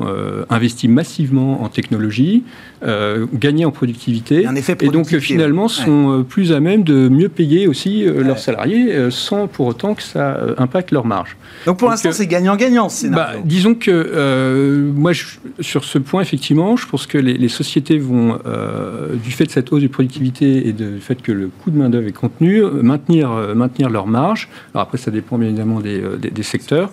[0.51, 2.45] investi massivement en technologie,
[3.33, 4.47] gagné en productivité,
[4.81, 9.67] et donc finalement sont plus à même de mieux payer aussi leurs salariés sans pour
[9.67, 11.37] autant que ça impacte leur marge.
[11.67, 15.13] Donc pour l'instant, c'est gagnant-gagnant bah, Disons que moi,
[15.61, 19.73] sur ce point, effectivement, je pense que les, sociétés vont, euh, du fait de cette
[19.73, 23.55] hausse de productivité et du fait que le coût de main-d'œuvre est contenu, maintenir, euh,
[23.55, 24.49] maintenir leur marge.
[24.75, 26.91] Alors après, ça dépend bien évidemment des, euh, secteurs.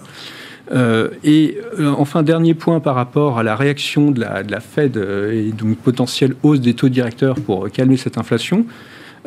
[1.24, 1.58] et
[1.98, 5.76] enfin, dernier point par rapport à la réaction de la, de la Fed et d'une
[5.76, 8.66] potentielle hausse des taux directeurs pour calmer cette inflation.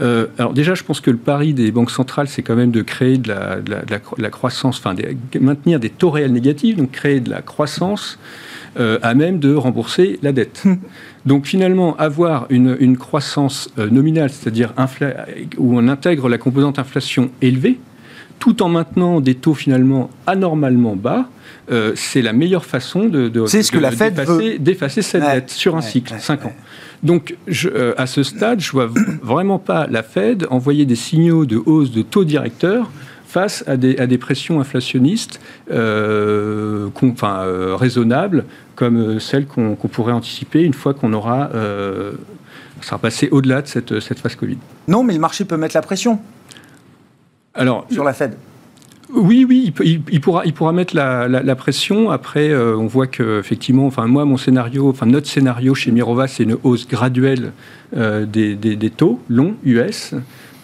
[0.00, 3.18] alors déjà, je pense que le pari des banques centrales, c'est quand même de créer
[3.18, 7.30] de la, de la croissance, enfin, de maintenir des taux réels négatifs, donc créer de
[7.30, 8.18] la croissance
[8.78, 10.62] euh, à même de rembourser la dette.
[10.64, 10.76] Hmm.
[11.26, 14.72] Donc finalement, avoir une, croissance euh, nominale, c'est-à-dire
[15.56, 17.80] où on intègre la composante inflation élevée,
[18.38, 21.28] tout en maintenant des taux finalement anormalement bas,
[21.72, 23.90] euh, c'est la meilleure façon de, de, ce que la
[24.58, 26.52] d'effacer cette dette sur un cycle, 5 ans.
[27.02, 27.36] Donc,
[27.96, 28.88] à ce stade, je vois
[29.22, 32.90] vraiment pas la Fed envoyer des signaux de hausse de taux directeur
[33.28, 35.38] face à des, à des pressions inflationnistes
[35.70, 42.12] euh, enfin, euh, raisonnables, comme euh, celles qu'on pourrait anticiper une fois qu'on aura euh,
[42.80, 44.56] sera passé au-delà de cette, cette phase Covid.
[44.88, 46.20] Non, mais le marché peut mettre la pression
[47.52, 48.34] Alors, sur la Fed.
[49.12, 49.74] Oui, oui,
[50.10, 52.10] il, pourra, il pourra mettre la, la, pression.
[52.10, 56.42] Après, on voit que effectivement, enfin moi, mon scénario, enfin notre scénario chez Mirova, c'est
[56.42, 57.52] une hausse graduelle
[57.96, 60.14] des, des, des, taux longs US.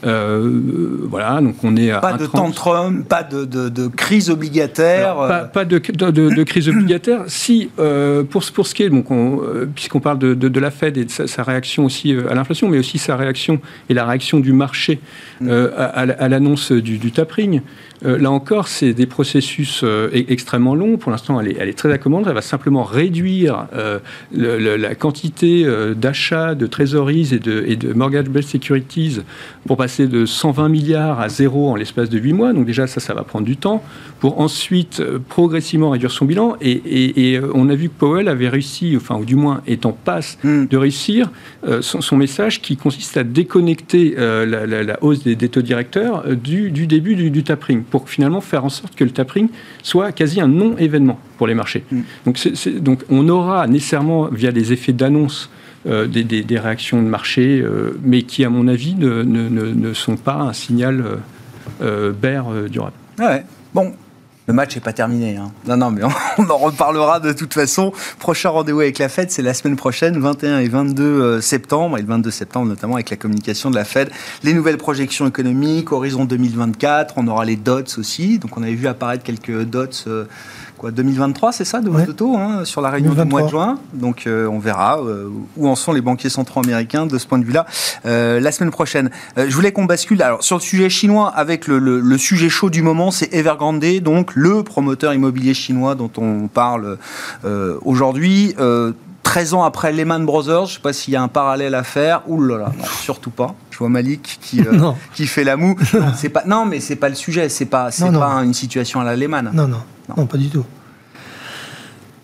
[0.05, 0.61] Euh,
[1.09, 5.51] voilà, donc on est à pas de tantrum, pas de, de, crise obligataire.
[5.53, 7.23] pas, de, de, crise obligataire.
[7.35, 11.05] Si euh, pour, pour ce qui est, donc euh, puisqu'on parle de, la Fed et
[11.05, 15.01] de sa, réaction aussi à l'inflation, mais aussi sa réaction et la réaction du marché
[15.41, 15.51] mm.
[15.77, 17.61] à, l'annonce du, du, tapering.
[18.05, 20.97] Là encore, c'est des processus e-, extrêmement longs.
[20.97, 22.27] Pour l'instant, elle est, très accommodante.
[22.29, 23.67] Elle va simplement réduire
[24.33, 29.21] la quantité d'achats de trésoreries et de, mortgage-backed securities
[29.67, 32.53] pour passer de 120 milliards à zéro en l'espace de 8 mois.
[32.53, 33.83] Donc déjà, ça, ça va prendre du temps
[34.25, 36.57] pour ensuite euh, progressivement réduire son bilan.
[36.63, 39.93] Et, euh, on a vu que Powell avait réussi, enfin, ou du moins est en
[39.93, 40.65] passe hmm.
[40.65, 41.31] de réussir
[41.69, 47.43] euh, son, message qui consiste à déconnecter la, hausse des, taux directeurs du, début du,
[47.45, 49.51] tapering pour finalement faire en sorte que le tapering
[49.83, 51.85] soit quasi un non-événement pour les marchés.
[51.93, 52.01] Hmm.
[52.25, 52.39] Donc,
[52.81, 55.51] donc on aura nécessairement, via des effets d'annonce,
[55.85, 57.63] des, réactions de marché,
[58.03, 61.19] mais qui, à mon avis, ne, ne, sont pas un signal
[61.83, 62.95] bear durable.
[63.19, 63.45] Ouais.
[63.75, 63.93] Bon,
[64.47, 65.37] le match n'est pas terminé.
[65.37, 65.53] Hein.
[65.67, 66.03] Non, non, mais
[66.39, 67.93] on, en reparlera de toute façon.
[68.19, 71.99] Prochain rendez-vous avec la Fed, c'est la semaine prochaine, 21 et 22 euh, septembre.
[71.99, 74.11] Et le 22 septembre, notamment avec la communication de la Fed.
[74.43, 77.15] Les nouvelles projections économiques, horizon 2024.
[77.17, 78.39] On aura les dots aussi.
[78.39, 79.87] Donc, on avait vu apparaître quelques dots.
[80.85, 83.79] Euh, 2023, c'est ça, de votre taux, hein, sur la réunion du mois de juin.
[83.93, 87.39] Donc euh, on verra euh, où en sont les banquiers centraux américains de ce point
[87.39, 87.67] de vue-là
[88.07, 89.11] euh, la semaine prochaine.
[89.37, 93.11] je voulais qu'on bascule alors sur le sujet chinois avec le, sujet chaud du moment,
[93.11, 96.99] c'est Evergrande, donc le promoteur immobilier chinois dont on parle
[97.85, 98.55] aujourd'hui.
[99.25, 101.83] 13 ans après Lehman Brothers, je ne sais pas s'il y a un parallèle à
[101.83, 102.23] faire.
[102.29, 103.55] Ouh là là, non, surtout pas.
[103.75, 104.61] Je vois Malik qui,
[105.15, 105.77] qui fait la moue.
[106.17, 107.49] c'est pas, non, mais c'est pas le sujet.
[107.49, 109.51] C'est pas, c'est pas une situation à la Lehman.
[109.53, 109.83] Non, non.
[110.17, 110.65] Non, pas du tout.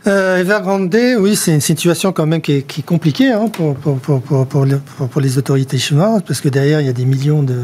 [0.07, 4.47] Euh, Evergrande, oui, c'est une situation quand même qui est, compliquée hein, pour, pour, pour,
[4.47, 7.59] pour, les autorités chinoises, parce que derrière, il y a des millions de,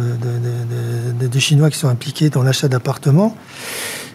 [1.19, 3.35] de, Chinois qui sont impliqués dans l'achat d'appartements,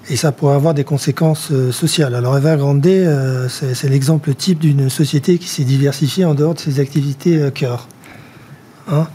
[0.09, 2.13] et ça pourrait avoir des conséquences euh, sociales.
[2.13, 6.79] Alors Evergrande, euh, c'est l'exemple type d'une société qui s'est diversifiée en dehors de ses
[6.79, 7.87] activités euh, cœur.
[8.91, 9.07] Hein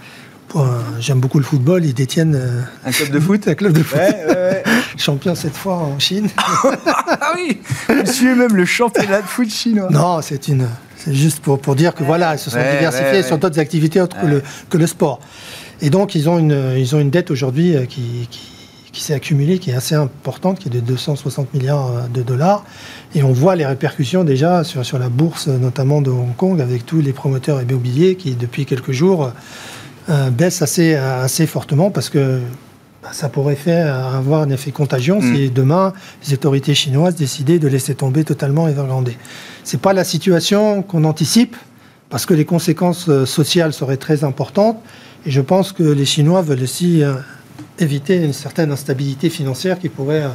[1.01, 2.40] J'aime beaucoup le football, ils détiennent...
[2.85, 4.01] un club de foot Un club de foot.
[4.97, 6.29] champion cette fois en Chine.
[6.37, 9.88] ah oui Monsieur même le championnat de foot chinois.
[9.90, 10.66] Non, c'est une.
[10.97, 14.19] C'est juste pour, pour dire que voilà, ils se sont diversifiés sur d'autres activités autres
[14.21, 15.21] que, le, que le sport.
[15.81, 18.40] Et donc, ils ont une, ils ont une dette aujourd'hui euh, qui, qui,
[18.92, 22.64] qui s'est accumulée, qui est assez importante, qui est de 260 milliards euh, de dollars.
[23.14, 26.87] Et on voit les répercussions déjà sur, sur la bourse, notamment de Hong Kong, avec
[26.87, 29.33] tous les promoteurs immobiliers qui, depuis quelques jours,
[30.09, 32.40] euh, baissent assez, assez fortement parce que
[33.03, 35.35] bah, ça pourrait faire avoir un effet contagion mm.
[35.35, 35.92] si demain
[36.27, 39.11] les autorités chinoises décidaient de laisser tomber totalement Evergrande.
[39.64, 41.57] Ce n'est pas la situation qu'on anticipe
[42.09, 44.79] parce que les conséquences euh, sociales seraient très importantes
[45.25, 47.14] et je pense que les Chinois veulent aussi euh,
[47.79, 50.29] éviter une certaine instabilité financière qui pourrait, euh,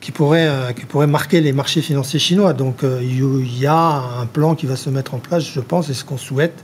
[0.00, 2.52] qui pourrait, qui pourrait marquer les marchés financiers chinois.
[2.52, 5.94] Donc il y a un plan qui va se mettre en place, je pense, et
[5.94, 6.62] ce qu'on souhaite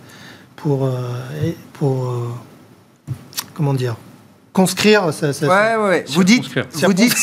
[0.63, 0.89] pour,
[1.73, 2.15] pour
[3.55, 3.97] comment dire
[4.53, 5.13] conscrire.
[5.13, 7.15] Ça, ouais, ouais, Vous dites, vous dites,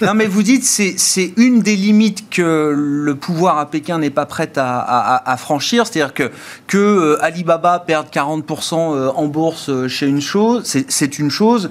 [0.00, 4.26] non mais vous dites, c'est une des limites que le pouvoir à Pékin n'est pas
[4.26, 6.30] prêt à, franchir, c'est-à-dire que
[6.66, 11.70] que euh, Alibaba perde 40% euh, en bourse euh, chez une chose, c'est une chose.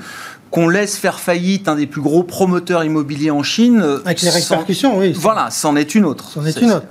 [0.52, 3.82] Qu'on laisse faire faillite un des plus gros promoteurs immobiliers en Chine.
[4.06, 5.12] Avec les répercussions, oui.
[5.12, 6.30] Voilà, c'en est une autre.
[6.30, 6.86] C'en est, une autre.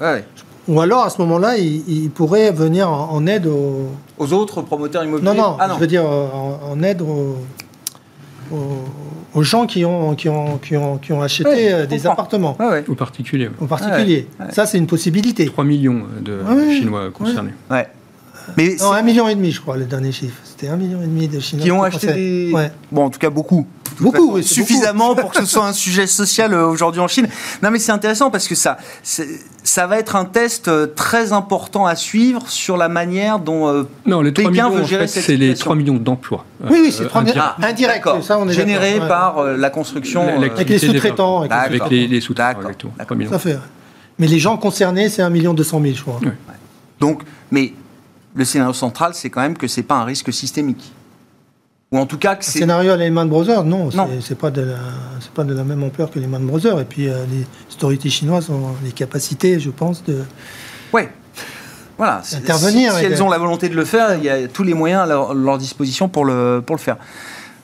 [0.68, 3.90] Ou alors, à ce moment-là, il, pourrait venir en, aide aux...
[4.18, 5.74] Aux autres promoteurs immobiliers Non, non, ah, non.
[5.74, 7.36] je veux dire en aide aux,
[9.34, 12.56] aux, gens qui ont, qui ont, qui ont, qui ont acheté euh, des appartements.
[12.88, 13.50] Aux particuliers.
[13.60, 14.28] Aux particuliers.
[14.50, 15.46] Ça, c'est une possibilité.
[15.46, 17.52] 3 millions de Chinois concernés.
[17.70, 17.86] Ouais.
[18.56, 20.36] Mais non, un million et demi, je crois, le dernier chiffre.
[20.44, 21.64] C'était un million et demi de Chinois.
[21.64, 22.52] Qui ont acheté des...
[22.92, 23.66] Bon, en tout cas, beaucoup.
[24.00, 27.28] Beaucoup, oui, Suffisamment pour que ce soit un sujet social euh, aujourd'hui en Chine.
[27.62, 31.86] Non, mais c'est intéressant parce que ça, ça va être un test euh, très important
[31.86, 35.54] à suivre sur la manière dont euh, non, les Pékin veut gérer cette C'est les
[35.54, 36.44] 3 millions d'emplois.
[36.68, 38.04] Oui, oui, c'est 3 millions indirects.
[38.22, 40.26] Ça, on est Générés par la construction.
[40.28, 41.42] avec les sous-traitants.
[41.42, 42.90] Avec les sous-traitants.
[43.30, 43.58] Ça fait.
[44.18, 46.20] Mais les gens concernés, c'est 1 million 200 000, je crois.
[47.00, 47.72] Donc, mais
[48.34, 50.92] le scénario central, c'est quand même que c'est pas un risque systémique.
[51.92, 52.58] Ou en tout cas que c'est...
[52.58, 54.08] scénario à Lehman Brothers, non, non.
[54.20, 54.78] c'est pas de la,
[55.20, 56.80] c'est pas de la même ampleur que Lehman Brothers.
[56.80, 60.24] Et puis euh, les autorités chinoises ont les capacités, je pense, de.
[60.92, 61.08] Ouais.
[61.96, 62.22] Voilà.
[62.32, 62.94] Intervenir.
[62.94, 65.06] Si, elles ont la volonté de le faire, il y a tous les moyens à
[65.06, 66.96] leur, disposition pour le, pour le faire.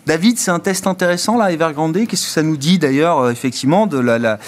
[0.06, 1.96] David, c'est un test intéressant là, Evergrande.
[2.06, 4.38] Qu'est-ce que ça nous dit d'ailleurs, euh, effectivement, de la, la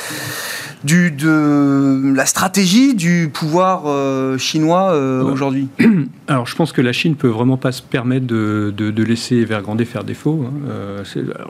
[0.84, 5.68] du, de la stratégie du pouvoir euh, chinois euh, aujourd'hui
[6.28, 9.84] Alors, je pense que la Chine peut vraiment pas se permettre de, de, laisser Evergrande
[9.84, 10.46] faire défaut.
[10.46, 10.52] Hein.
[10.68, 11.04] Euh,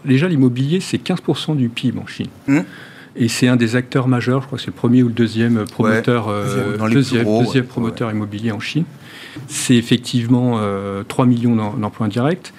[0.04, 2.28] déjà, l'immobilier, c'est 15% du PIB en Chine.
[2.46, 2.60] Mmh.
[3.14, 5.64] Et c'est un des acteurs majeurs, je crois que c'est le premier ou le deuxième
[5.64, 6.32] promoteur,
[6.90, 8.84] deuxième, deuxième, promoteur immobilier en Chine.
[9.48, 10.58] C'est effectivement
[11.08, 12.54] 3 millions d'emplois indirects.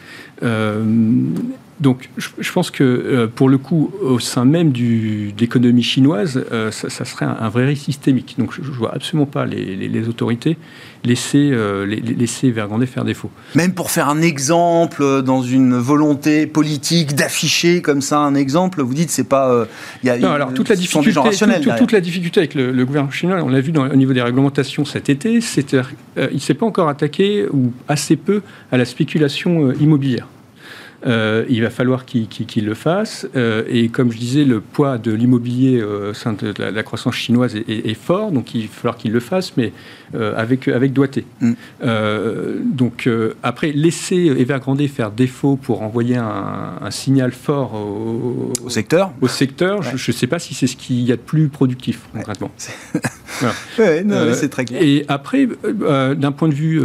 [1.80, 6.72] Donc, je, pense que euh, pour le coup, au sein même de l'économie chinoise, euh,
[6.72, 8.36] ça, serait un, vrai risque systémique.
[8.38, 10.58] Donc, je ne vois absolument pas les, autorités
[11.04, 13.32] laisser, euh, laisser Vergandé faire défaut.
[13.56, 18.94] Même pour faire un exemple, dans une volonté politique d'afficher comme ça un exemple, vous
[18.94, 19.68] dites c'est pas.
[20.04, 21.12] Y a, non, alors toute la difficulté,
[21.78, 25.10] toute, la difficulté avec le, gouvernement chinois, on l'a vu au niveau des réglementations cet
[25.10, 30.28] été, c'est il ne s'est pas encore attaqué ou assez peu à la spéculation immobilière.
[31.06, 33.28] Euh, il va falloir qu'il le fasse.
[33.36, 37.16] Euh, et comme je disais, le poids de l'immobilier euh, au sein de la, croissance
[37.16, 39.74] chinoise est, fort, donc il va falloir qu'il le fasse, mais
[40.14, 41.26] avec, avec doigté.
[41.42, 41.54] Mm.
[42.66, 43.10] donc
[43.42, 50.12] après, laisser Evergrande faire défaut pour envoyer un, signal fort au, secteur, au secteur je
[50.12, 52.52] ne sais pas si c'est ce qu'il y a de plus productif, concrètement.
[53.76, 54.82] c'est très clair.
[54.82, 56.82] Et après, d'un point de vue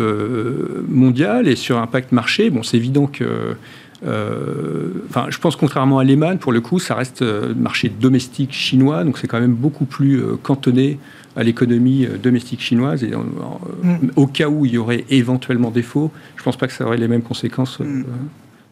[0.89, 3.57] mondial et sur impact marché, bon, c'est évident que
[4.05, 9.05] enfin, je pense contrairement à Lehman, pour le coup, ça reste euh, marché domestique chinois,
[9.05, 10.99] donc c'est quand même beaucoup plus euh, cantonné
[11.37, 13.05] à l'économie domestique chinoise.
[13.05, 14.11] Et mm.
[14.17, 16.97] au cas où il y aurait éventuellement défaut, je ne pense pas que ça aurait
[16.97, 17.79] les mêmes conséquences.
[17.81, 18.05] Mm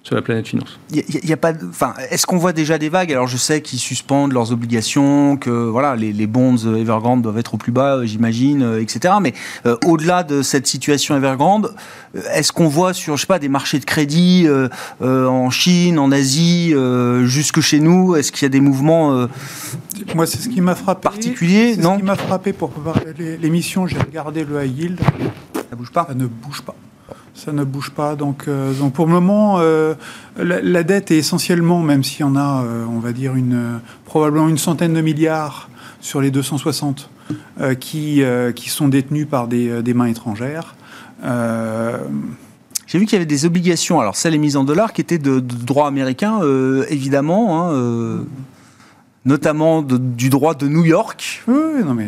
[0.06, 0.78] sur la planète finance.
[0.92, 3.10] Il y, a, pas, enfin, est-ce qu'on voit déjà des vagues?
[3.10, 7.54] Alors je sais qu'ils suspendent leurs obligations, que voilà, les, les bonds Evergrande doivent être
[7.54, 9.14] au plus bas, j'imagine, euh, etc.
[9.20, 9.34] Mais
[9.66, 11.74] euh, au-delà de cette situation Evergrande,
[12.14, 14.46] euh, est-ce qu'on voit sur, je sais pas, des marchés de crédit
[15.00, 16.72] en Chine, en Asie,
[17.24, 19.26] jusque chez nous Est-ce qu'il y a des mouvements
[20.14, 21.02] Moi, c'est ce qui m'a frappé.
[21.02, 22.72] Particulier, non Ce qui m'a frappé pour
[23.18, 25.00] l'émission, j'ai regardé le high yield.
[25.68, 26.06] Ça bouge pas?
[26.06, 26.76] Ça ne bouge pas
[27.36, 28.16] ça ne bouge pas.
[28.16, 29.94] Donc, euh, donc pour le moment, euh,
[30.36, 34.48] la, dette est essentiellement, même s'il y en a, euh, on va dire, une, probablement
[34.48, 35.68] une centaine de milliards
[36.00, 37.10] sur les 260
[37.80, 38.22] qui,
[38.54, 40.76] qui sont détenus par des, des mains étrangères.
[41.22, 45.40] J'ai vu qu'il y avait des obligations, alors celles émises en dollars, qui étaient de,
[45.40, 46.40] droit américain,
[46.88, 47.72] évidemment.
[47.72, 48.24] Hein,
[49.26, 51.42] notamment du droit de New York.
[51.48, 52.06] Oui, non mais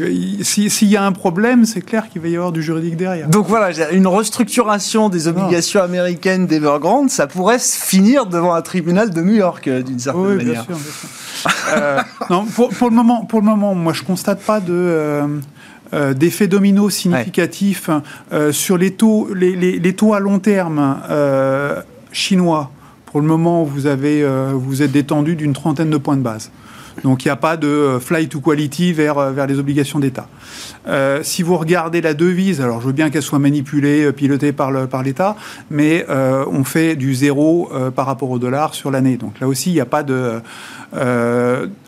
[0.00, 3.28] euh, s'il y a un problème, c'est clair qu'il va y avoir du juridique derrière.
[3.28, 9.20] Donc voilà, une restructuration des obligations américaines d'Evergrande, ça pourrait finir devant un tribunal de
[9.20, 10.64] New York euh, d'une certaine oui, manière.
[10.64, 11.50] Bien sûr, bien sûr.
[11.76, 16.46] euh, non, pour, le moment, pour le moment, moi je constate pas de euh, d'effet
[16.46, 17.90] domino significatif
[18.50, 20.96] sur les taux, les, les, taux à long terme
[22.12, 22.70] chinois
[23.12, 26.50] pour le moment, vous, avez, euh, vous êtes détendu d'une trentaine de points de base.
[27.04, 29.98] Donc il n'y a pas de euh, flight to quality vers, euh, vers les obligations
[29.98, 30.28] d'État.
[31.22, 35.36] si vous regardez la devise, alors je veux bien qu'elle soit manipulée, pilotée par l'État,
[35.70, 39.16] mais on fait du zéro par rapport au dollar sur l'année.
[39.16, 40.40] Donc là aussi, il n'y a pas de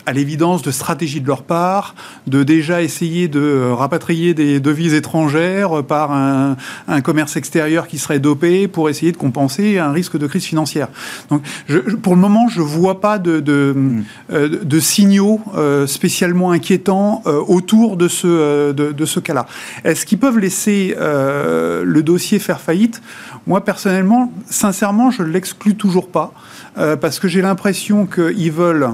[0.06, 1.94] à l'évidence de stratégie de leur part,
[2.26, 6.56] de déjà essayer de euh, rapatrier des devises étrangères par un,
[7.02, 10.88] commerce extérieur qui serait dopé pour essayer de compenser un risque de crise financière.
[11.30, 14.04] Donc, je, pour le moment, je vois pas de, de, hmm.
[14.32, 19.46] euh, signaux euh, spécialement inquiétants autour de ce, de, ce cas-là.
[19.84, 23.00] Est-ce qu'ils peuvent laisser le dossier faire faillite?
[23.46, 26.32] Moi, personnellement, sincèrement, je l'exclus toujours pas,
[26.74, 28.93] parce que j'ai l'impression qu'ils veulent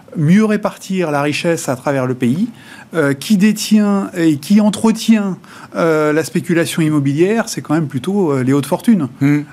[0.15, 2.49] mieux répartir la richesse à travers le pays,
[2.93, 5.37] euh, qui détient et qui entretient
[5.77, 9.07] euh, la spéculation immobilière, c'est quand même plutôt euh, les hautes fortunes.
[9.21, 9.43] Mmh.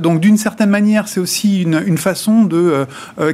[0.00, 2.86] donc d'une certaine manière, c'est aussi une, une, façon de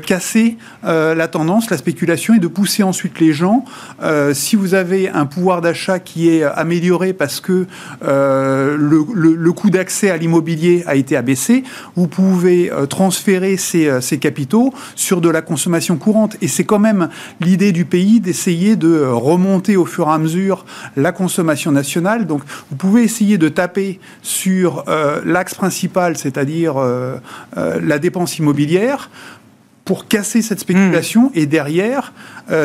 [0.07, 3.65] casser la tendance, la spéculation et de pousser ensuite les gens.
[4.33, 7.67] si vous avez un pouvoir d'achat qui est amélioré parce que
[8.03, 11.65] le, le, le, coût d'accès à l'immobilier a été abaissé,
[11.97, 16.37] vous pouvez transférer ces, ces capitaux sur de la consommation courante.
[16.43, 17.09] Et c'est quand même
[17.41, 22.27] l'idée du pays d'essayer de remonter au fur et à mesure la consommation nationale.
[22.27, 27.17] Donc vous pouvez essayer de taper sur euh, l'axe principal, c'est-à-dire euh,
[27.57, 29.09] euh, la dépense immobilière
[29.87, 31.39] pour casser cette spéculation hmm.
[31.39, 32.13] et derrière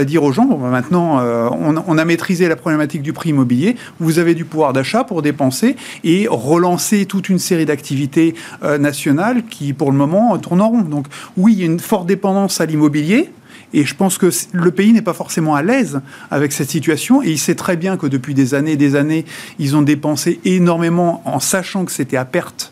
[0.05, 3.77] dire aux gens bon, ben, maintenant on, on, a maîtrisé la problématique du prix immobilier,
[3.99, 8.36] vous avez du pouvoir d'achat pour dépenser et relancer toute une série d'activités
[8.79, 10.81] nationales qui pour le moment tournent en rond.
[10.81, 11.05] Donc
[11.38, 13.31] oui, il y a une forte dépendance à l'immobilier.
[13.73, 16.01] Et je pense que le pays n'est pas forcément à l'aise
[16.32, 17.21] avec cette situation.
[17.23, 19.25] Et il sait très bien que depuis des années et des années,
[19.60, 22.71] ils ont dépensé énormément en sachant que c'était à perte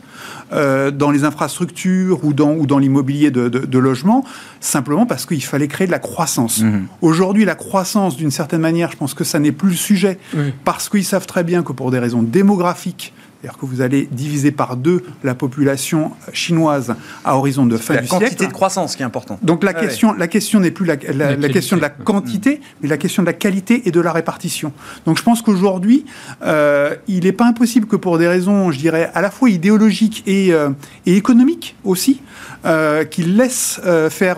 [0.53, 4.23] euh, dans les infrastructures ou dans, ou dans l'immobilier de, logement,
[4.59, 6.61] simplement parce qu'il fallait créer de la croissance.
[6.61, 6.81] Mmh.
[7.01, 10.19] Aujourd'hui, la croissance, d'une certaine manière, je pense que ça n'est plus le sujet,
[10.63, 14.53] parce qu'ils savent très bien que pour des raisons démographiques, c'est-à-dire que vous allez diviser
[14.53, 18.13] par deux la population chinoise à horizon de fin du siècle.
[18.13, 19.39] La quantité de croissance qui est importante.
[19.43, 22.95] Donc la ah question, la question n'est plus la, question de la quantité, mais la
[22.95, 24.71] question de la qualité et de la répartition.
[25.05, 26.05] Donc je pense qu'aujourd'hui,
[26.41, 30.23] euh, il n'est pas impossible que pour des raisons, je dirais, à la fois idéologiques
[30.25, 30.69] et, euh,
[31.05, 32.21] et économiques aussi,
[32.65, 34.37] euh, qu'ils laissent faire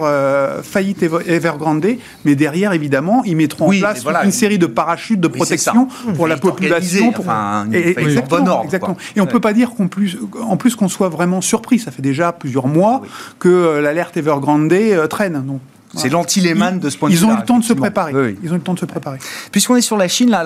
[0.63, 1.86] faillite Evergrande,
[2.24, 6.38] mais derrière, évidemment, ils mettront en place une série de parachutes de protection pour la
[6.38, 7.12] population.
[7.12, 7.26] Pour...
[7.26, 7.93] Enfin, et,
[8.28, 8.95] bon ordre, exactement.
[9.16, 11.80] Et on ne peut pas dire qu'en plus, en plus qu'on soit vraiment surpris.
[11.80, 13.02] Ça fait déjà plusieurs mois
[13.39, 15.46] que euh, l'alerte Evergrande euh, traîne.
[15.46, 15.62] Donc
[15.96, 17.20] C'est l'anti-Lehman de ce point de vue.
[17.22, 18.12] Ils ont eu le temps de se préparer.
[18.43, 19.20] Ils ont eu le temps de se préparer.
[19.52, 20.46] Puisqu'on est sur la Chine, là,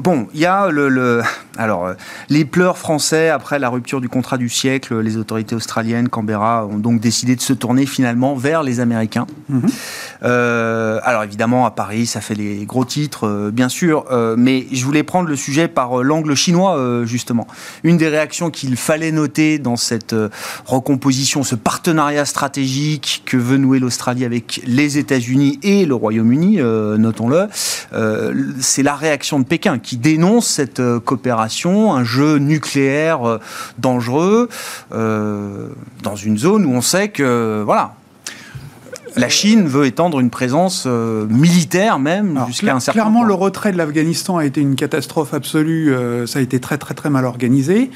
[0.00, 1.22] bon, il y a le,
[1.60, 1.94] alors euh,
[2.28, 5.00] les pleurs français après la rupture du contrat du siècle.
[5.00, 9.26] Les autorités australiennes, Canberra, ont donc décidé de se tourner finalement vers les Américains.
[9.48, 9.62] Mhm.
[10.22, 14.04] Euh, alors évidemment, à Paris, ça fait les gros titres, euh, bien sûr,
[14.36, 17.46] mais je voulais prendre le sujet par l'angle chinois, justement.
[17.84, 20.14] Une des réactions qu'il fallait noter dans cette
[20.66, 26.96] recomposition, ce partenariat stratégique que veut nouer l'Australie avec les États-Unis et le Royaume-Uni, euh,
[26.96, 27.48] notons-le,
[27.92, 33.38] euh, c'est la réaction de Pékin qui dénonce cette euh, coopération, un jeu nucléaire
[33.78, 34.48] dangereux
[34.90, 37.94] dans une zone où on sait que voilà,
[39.16, 43.76] la Chine veut étendre une présence militaire même jusqu'à un certain Clairement, le retrait de
[43.76, 45.94] l'Afghanistan a été une catastrophe absolue.
[46.26, 47.90] ça a été très très très mal organisé.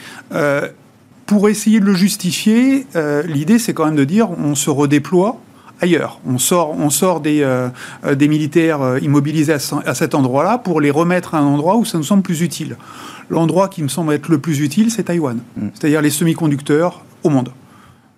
[1.26, 2.86] pour essayer de le justifier,
[3.26, 5.40] l'idée c'est quand même de dire on se redéploie
[5.80, 6.20] ailleurs.
[6.26, 7.68] On sort, on sort des, euh,
[8.04, 11.84] euh, des militaires euh, immobilisés à, cet endroit-là pour les remettre à un endroit où
[11.84, 12.76] ça nous semble plus utile.
[13.30, 15.68] L'endroit qui me semble être le plus utile, c'est Taïwan, mm.
[15.74, 17.50] c'est-à-dire les semi-conducteurs au monde.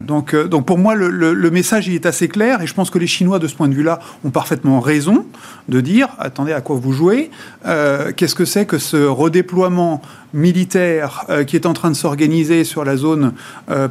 [0.00, 2.98] Donc, euh, donc pour moi, le, message il est assez clair et je pense que
[2.98, 5.24] les Chinois, de ce point de vue-là, ont parfaitement raison
[5.68, 7.30] de dire attendez, à quoi vous jouez
[7.66, 10.02] euh, Qu'est-ce que c'est que ce redéploiement
[10.34, 13.32] militaire euh, qui est en train de s'organiser sur la zone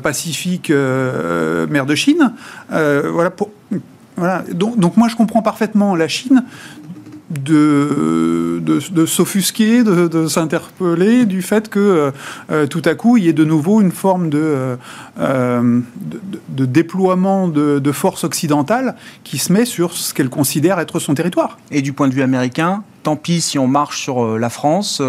[0.04, 2.34] Pacifique, mer de Chine?
[2.70, 3.32] Voilà.
[4.18, 4.44] Voilà.
[4.52, 6.44] Donc, donc, moi, je comprends parfaitement la Chine
[7.30, 12.12] de, de, s'offusquer, de, s'interpeller du fait que euh,
[12.52, 14.78] euh, tout à coup, il y ait de nouveau une forme de,
[15.20, 15.80] euh,
[16.50, 21.58] de, déploiement de, forces occidentales qui se met sur ce qu'elle considère être son territoire.
[21.72, 25.02] Et du point de vue américain, tant pis si on marche sur la France,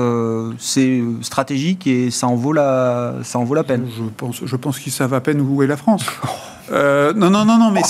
[0.58, 3.86] c'est stratégique et ça en vaut la, ça en vaut la peine.
[3.96, 6.04] Je pense, je pense que ça va à peine où est la France.
[6.70, 7.82] non, non, non, non, mais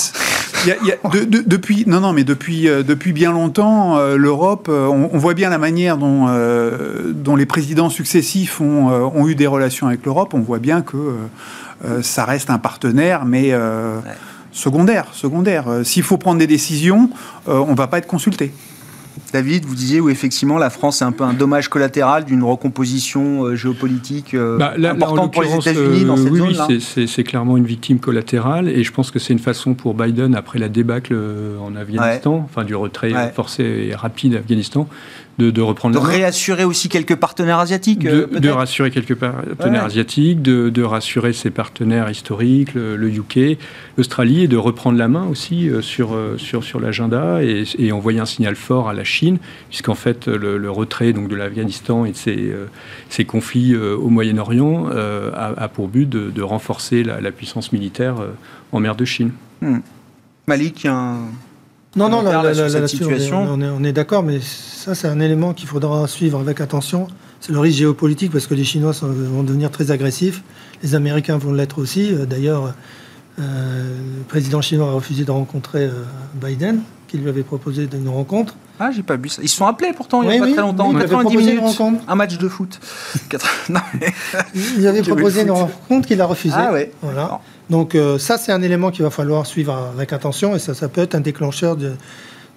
[1.46, 5.50] depuis, non, non, mais depuis, euh, depuis bien longtemps, euh, l'Europe, euh, on, voit bien
[5.50, 6.26] la manière dont,
[7.14, 10.34] dont les présidents successifs ont, ont eu des relations avec l'Europe.
[10.34, 10.96] On voit bien que
[12.02, 13.52] ça reste un partenaire, mais
[14.52, 15.06] secondaire.
[15.12, 15.64] secondaire.
[15.84, 17.10] S'il faut prendre des décisions,
[17.46, 18.52] on ne va pas être consulté.
[19.36, 23.44] David, vous disiez où effectivement la France est un peu un dommage collatéral d'une recomposition
[23.44, 26.66] euh, géopolitique euh, bah, importante pour les États-Unis dans cette oui, zone.
[26.70, 30.34] Oui, c'est clairement une victime collatérale et je pense que c'est une façon pour Biden,
[30.34, 34.88] après la débâcle euh, en Afghanistan, enfin du retrait forcé et rapide d'Afghanistan,
[35.38, 40.82] de, reprendre de réassurer aussi quelques partenaires asiatiques de, de rassurer quelques partenaires asiatiques de,
[40.82, 43.58] rassurer ses partenaires historiques le, UK
[43.98, 47.92] l'Australie et de reprendre la main aussi euh, sur euh, sur sur l'agenda et, et,
[47.92, 52.12] envoyer un signal fort à la Chine puisqu'en fait le, retrait donc de l'Afghanistan et
[52.12, 54.88] de ses, euh, conflits au Moyen-Orient
[55.34, 58.16] a, pour but de, renforcer la, puissance militaire
[58.72, 59.30] en mer de Chine.
[59.60, 59.78] Hmm.
[60.46, 60.90] Malik il
[61.96, 63.46] non, non, la, la, situation.
[63.48, 67.08] On est, on est d'accord, mais ça, c'est un élément qu'il faudra suivre avec attention.
[67.40, 70.42] C'est le risque géopolitique parce que les Chinois vont devenir très agressifs.
[70.82, 72.12] Les Américains vont l'être aussi.
[72.12, 72.74] Euh, d'ailleurs,
[73.38, 78.08] euh, le président chinois a refusé de rencontrer euh, Biden, qui lui avait proposé une
[78.08, 78.54] rencontre.
[78.78, 79.42] Ah, j'ai pas vu ça.
[79.42, 80.90] Ils se sont appelés pourtant il n'y a pas très longtemps.
[80.90, 81.62] Oui, 90 minutes.
[82.08, 82.78] Un match de foot.
[83.68, 83.80] non,
[84.54, 86.56] Il avait proposé une rencontre qu'il a refusée.
[86.56, 86.92] Ah ouais.
[87.02, 87.40] Voilà.
[87.70, 91.00] Donc ça, c'est un élément qu'il va falloir suivre avec attention et ça, ça peut
[91.00, 91.94] être un déclencheur de,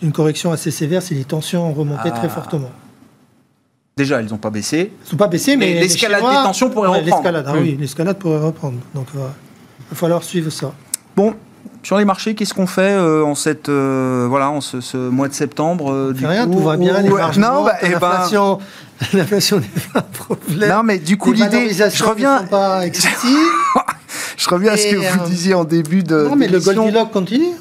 [0.01, 2.29] une correction assez sévère si les tensions ont remonté très ah.
[2.29, 2.71] fortement.
[3.97, 4.93] Déjà, elles n'ont pas baissé.
[5.03, 7.05] Elles n'ont pas baissé, mais, l'escalade des tensions pourrait reprendre.
[7.05, 8.77] L'escalade, ah oui, l'escalade pourrait reprendre.
[8.95, 9.33] Donc, il va
[9.93, 10.71] falloir suivre ça.
[11.17, 11.35] Bon,
[11.83, 15.33] sur les marchés, qu'est-ce qu'on fait euh, en cette euh, voilà en ce, mois de
[15.33, 17.01] septembre euh, du Rien, tout va bien.
[17.01, 18.59] les marges non, bah, eh ben- l'inflation,
[19.13, 20.69] l'inflation n'est pas un problème.
[20.69, 22.43] Non, mais du coup l'idée, je reviens.
[22.43, 22.83] Pas
[24.39, 26.23] je reviens à ce que vous disiez en début de.
[26.23, 27.53] Non, mais le Goldilocks continue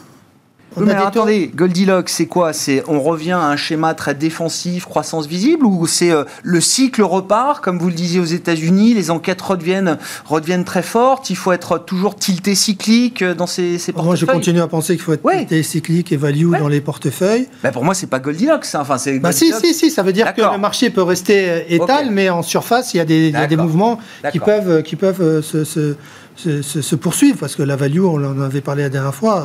[0.77, 2.53] mais attendez, Goldilocks, c'est quoi?
[2.53, 7.03] C'est on revient à un schéma très défensif, croissance visible, ou c'est euh, le cycle
[7.03, 11.31] repart, comme vous le disiez aux États-Unis, les enquêtes redeviennent, redeviennent très fortes.
[11.31, 14.07] Il faut être toujours tilté cyclique dans ces, ces portefeuilles.
[14.07, 17.49] Moi, je continue à penser qu'il faut être tilté cyclique et value dans les portefeuilles.
[17.63, 18.67] Bah pour moi, c'est pas Goldilocks.
[18.75, 18.81] Hein.
[18.81, 19.19] Enfin, c'est.
[19.19, 19.91] Bah si, si, si.
[19.91, 23.01] Ça veut dire que le marché peut rester euh, étal, mais en surface, il y
[23.01, 23.99] a des, il y a des mouvements
[24.33, 25.97] qui peuvent, qui peuvent euh, se,
[26.39, 29.45] se, se, se, poursuivre parce que la value, on en avait parlé la dernière fois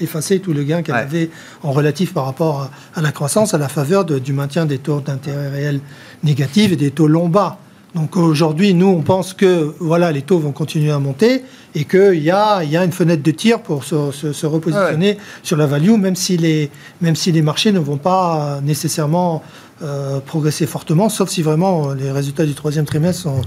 [0.00, 1.30] effacer tout le gain qu'elle avait
[1.62, 5.48] en relatif par rapport à, la croissance à la faveur du maintien des taux d'intérêt
[5.48, 5.80] réels
[6.22, 7.58] négatifs et des taux longs bas.
[7.94, 12.22] Donc aujourd'hui, nous, on pense que voilà, les taux vont continuer à monter et qu'il
[12.22, 16.16] y a, y a une fenêtre de tir pour se, repositionner sur la value, même
[16.16, 16.70] si, les,
[17.02, 19.42] même si les marchés ne vont pas nécessairement
[19.82, 23.42] euh, progresser fortement, sauf si vraiment les résultats du troisième trimestre sont,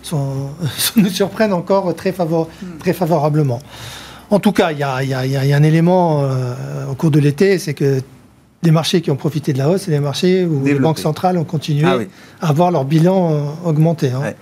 [0.02, 0.48] sont,
[0.96, 2.48] nous surprennent encore très, favor,
[2.78, 3.60] très favorablement.
[4.30, 4.96] En tout cas, il y a,
[5.56, 6.22] un élément
[6.90, 8.00] au cours de l'été, c'est que
[8.62, 11.36] des marchés qui ont profité de la hausse, c'est des marchés où les banques centrales
[11.36, 11.98] ont continué ah
[12.40, 14.10] à avoir leur bilan augmenté.
[14.10, 14.34] Hein.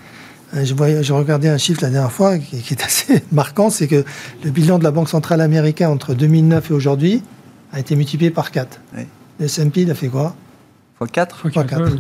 [0.53, 4.05] Je, voyais, je regardais un chiffre la dernière fois qui, est assez marquant, c'est que
[4.45, 7.23] le bilan de la Banque centrale américaine entre 2009 et aujourd'hui
[7.73, 8.81] a été multiplié par 4.
[9.39, 10.35] Le S&P, il a fait quoi?
[11.01, 11.93] X 4 x 4.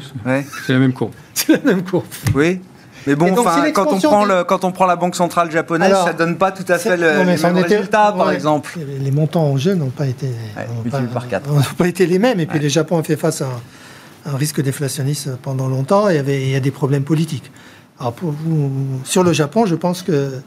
[0.66, 1.12] C'est la même courbe.
[1.34, 2.06] C'est la même courbe.
[2.34, 2.60] Oui.
[3.08, 3.34] Mais bon,
[3.72, 6.52] quand, on prend le, quand on prend la Banque centrale japonaise, ça ne donne pas
[6.52, 8.78] tout à fait le, même résultat, par exemple.
[9.00, 10.28] Les montants en jeu n'ont pas été,
[10.90, 11.74] pas, par 4.
[11.76, 12.38] pas été les mêmes.
[12.38, 13.48] Et puis le Japon a fait face à
[14.26, 16.10] un, risque déflationniste pendant longtemps.
[16.10, 17.50] Et il y, avait, il y a des problèmes politiques.
[17.98, 18.70] Alors pour vous,
[19.04, 20.40] sur le Japon, je pense que...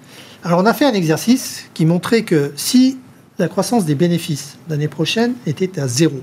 [0.44, 3.00] Alors on a fait un exercice qui montrait que si
[3.40, 6.22] la croissance des bénéfices l'année prochaine était à zéro,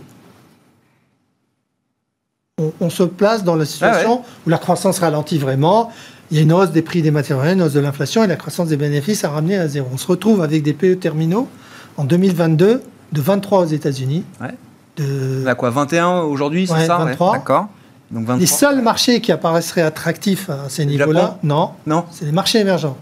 [2.80, 5.92] on, se place dans la situation ah où la croissance ralentit vraiment,
[6.30, 8.36] il y a une hausse des prix des premières, une hausse de l'inflation et la
[8.36, 9.88] croissance des bénéfices a ramené à zéro.
[9.92, 11.48] On se retrouve avec des PE terminaux
[11.96, 14.24] en 2022 de 23 aux États-Unis.
[14.40, 14.54] Ouais.
[14.96, 15.54] De...
[15.54, 16.98] quoi 21 aujourd'hui, c'est ça?
[16.98, 17.32] 23.
[17.32, 17.68] D'accord.
[18.10, 18.40] Donc 23.
[18.40, 22.04] Les seuls marchés qui apparaisseraient attractifs à ces niveaux-là, non, non.
[22.10, 22.96] c'est les marchés émergents.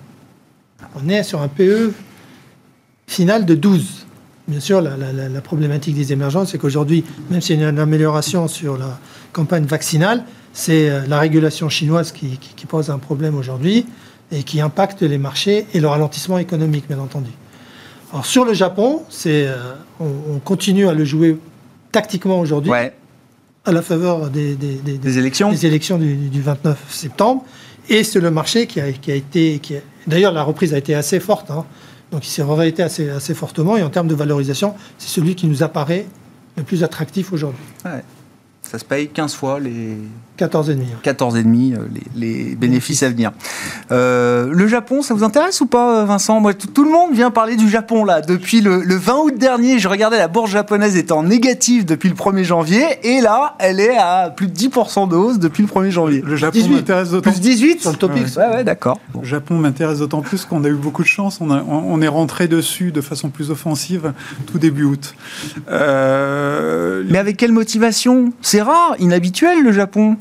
[0.95, 1.93] On est sur un PE
[3.07, 4.07] final de 12.
[4.49, 8.47] Bien sûr, la, la problématique des émergents, c'est qu'aujourd'hui, même s'il y a une amélioration
[8.47, 8.99] sur la
[9.33, 10.23] campagne vaccinale,
[10.57, 13.87] c'est euh, la régulation chinoise qui, pose un problème aujourd'hui
[14.33, 17.31] et qui impacte les marchés et le ralentissement économique, bien entendu.
[18.11, 21.37] Alors sur le Japon, c'est, euh, on, continue à le jouer
[21.93, 24.57] tactiquement aujourd'hui, à la faveur des,
[25.19, 27.45] élections, des élections du, 29 septembre.
[27.91, 29.59] Et c'est le marché qui a, été...
[29.59, 29.75] Qui
[30.07, 31.51] d'ailleurs, la reprise a été assez forte.
[31.51, 31.67] Hein.
[32.11, 33.77] donc il s'est assez, assez fortement.
[33.77, 36.07] Et en termes de valorisation, c'est celui qui nous apparaît
[36.57, 37.63] le plus attractif aujourd'hui.
[38.71, 39.97] Ça se paye 15 fois les
[40.39, 40.77] 14,5.
[41.05, 41.79] 14,5 euh,
[42.15, 43.33] les, les bénéfices à venir.
[43.91, 46.41] Euh, le Japon, ça vous intéresse ou pas, Vincent?
[46.41, 48.21] Moi, tout, le monde vient parler du Japon là.
[48.21, 52.15] Depuis le, 20 août dernier, je regardais la bourse japonaise était en négatif depuis le
[52.15, 55.91] 1er janvier, et là, elle est à plus de 10% de hausse depuis le 1er
[55.91, 56.23] janvier.
[56.25, 57.41] Le Japon m'intéresse d'autant plus.
[57.41, 58.27] 18 sur le topic.
[58.37, 58.99] Ouais, ouais, d'accord.
[59.19, 61.39] Le Japon m'intéresse d'autant plus qu'on a eu beaucoup de chance.
[61.41, 64.13] On, on, est rentré dessus de façon plus offensive
[64.47, 65.15] tout début août.
[65.71, 68.33] Euh, Mais avec quelle motivation?
[68.57, 70.17] C'est rare, inhabituel le Japon.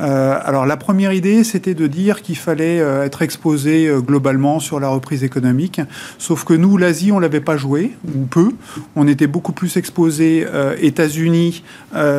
[0.00, 4.60] Euh, alors la première idée, c'était de dire qu'il fallait euh, être exposé euh, globalement
[4.60, 5.80] sur la reprise économique.
[6.18, 8.50] Sauf que nous, l'Asie, on l'avait pas joué ou peu.
[8.96, 10.46] On était beaucoup plus exposé
[10.80, 11.62] États-Unis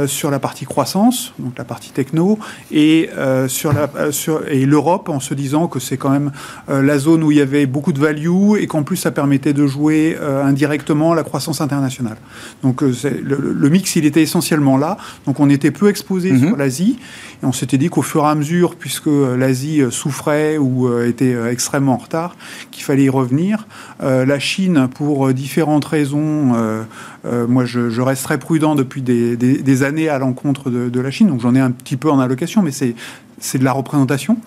[0.07, 2.39] sur la partie croissance, donc la partie techno,
[2.71, 3.09] et
[3.47, 6.31] sur la sur et l'Europe en se disant que c'est quand même
[6.67, 9.67] la zone où il y avait beaucoup de value et qu'en plus ça permettait de
[9.67, 12.17] jouer indirectement la croissance internationale.
[12.63, 12.91] Donc le,
[13.23, 14.97] le, mix, il était essentiellement là.
[15.25, 16.47] Donc on était peu exposé mm-hmm.
[16.47, 16.99] sur l'Asie
[17.41, 20.89] et on s'était dit qu'au fur et à mesure, puisque euh, l'Asie euh, souffrait ou
[20.89, 22.35] euh, était extrêmement en retard,
[22.69, 23.65] qu'il fallait y revenir.
[24.01, 26.53] la Chine, pour différentes raisons,
[27.47, 31.55] moi je, reste très prudent depuis des, années à l'encontre de, la Chine, donc j'en
[31.55, 34.37] ai un petit peu en allocation, mais c'est de la représentation.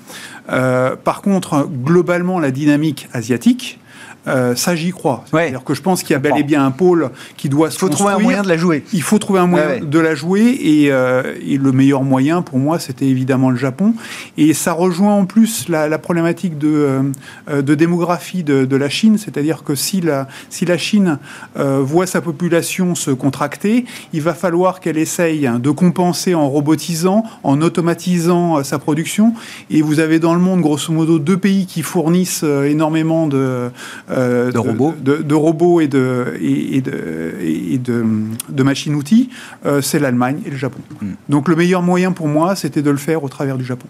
[0.47, 3.79] par contre, globalement, la dynamique asiatique,
[4.27, 5.25] euh, ça, j'y crois.
[5.31, 7.77] C'est-à-dire que je pense qu'il y a bel et bien un pôle qui doit se
[7.77, 8.85] Il faut trouver un moyen de la jouer.
[8.93, 10.59] Il faut trouver un moyen de la jouer.
[10.91, 13.95] Euh, et, le meilleur moyen, pour moi, c'était évidemment le Japon.
[14.37, 17.13] Et ça rejoint en plus la, problématique de,
[17.49, 19.19] euh, de démographie de, la Chine.
[19.19, 21.19] C'est-à-dire que si la, si la Chine
[21.57, 27.61] voit sa population se contracter, il va falloir qu'elle essaye de compenser en robotisant, en
[27.63, 29.33] automatisant sa production.
[29.71, 33.71] Et vous avez dans le monde, grosso modo, deux pays qui fournissent énormément de
[34.17, 38.05] euh, de, robots, de, robots et de, et, de,
[38.49, 39.31] de, machines-outils,
[39.67, 40.81] euh, c'est l'Allemagne et le Japon.
[41.01, 41.13] Hmm.
[41.29, 43.87] Donc le meilleur moyen pour moi, c'était de le faire au travers du Japon.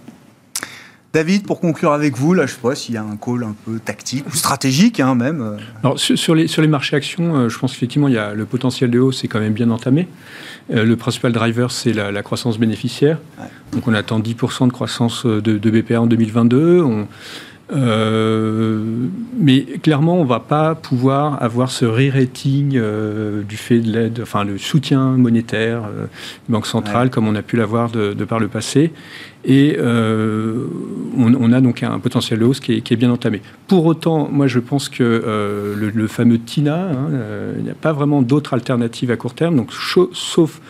[1.12, 3.45] David, pour conclure avec vous, là, je ne sais pas s'il y a un call
[3.45, 5.41] un peu tactique ou stratégique, hein, même.
[5.41, 5.57] Euh.
[5.83, 8.91] Alors, sur, les, sur les marchés actions, je pense qu'effectivement, il y a le potentiel
[8.91, 10.09] de hausse est quand même bien entamé.
[10.70, 13.18] le principal driver, c'est la, croissance bénéficiaire.
[13.72, 16.83] Donc, on attend 10% de croissance de, de BPA en 2022.
[16.83, 17.07] On,
[17.72, 18.82] euh,
[19.38, 24.20] mais clairement, on ne va pas pouvoir avoir ce re-rating euh, du fait de l'aide,
[24.22, 26.06] enfin le soutien monétaire euh,
[26.48, 28.92] Banque centrale comme on a pu l'avoir de, par le passé.
[29.46, 33.42] Et on, a donc un potentiel de hausse qui est, bien entamé.
[33.66, 37.08] Pour autant, moi je pense que le, fameux TINA, hein,
[37.58, 39.70] il n'y a pas vraiment d'autre alternative à court terme, donc
[40.12, 40.60] sauf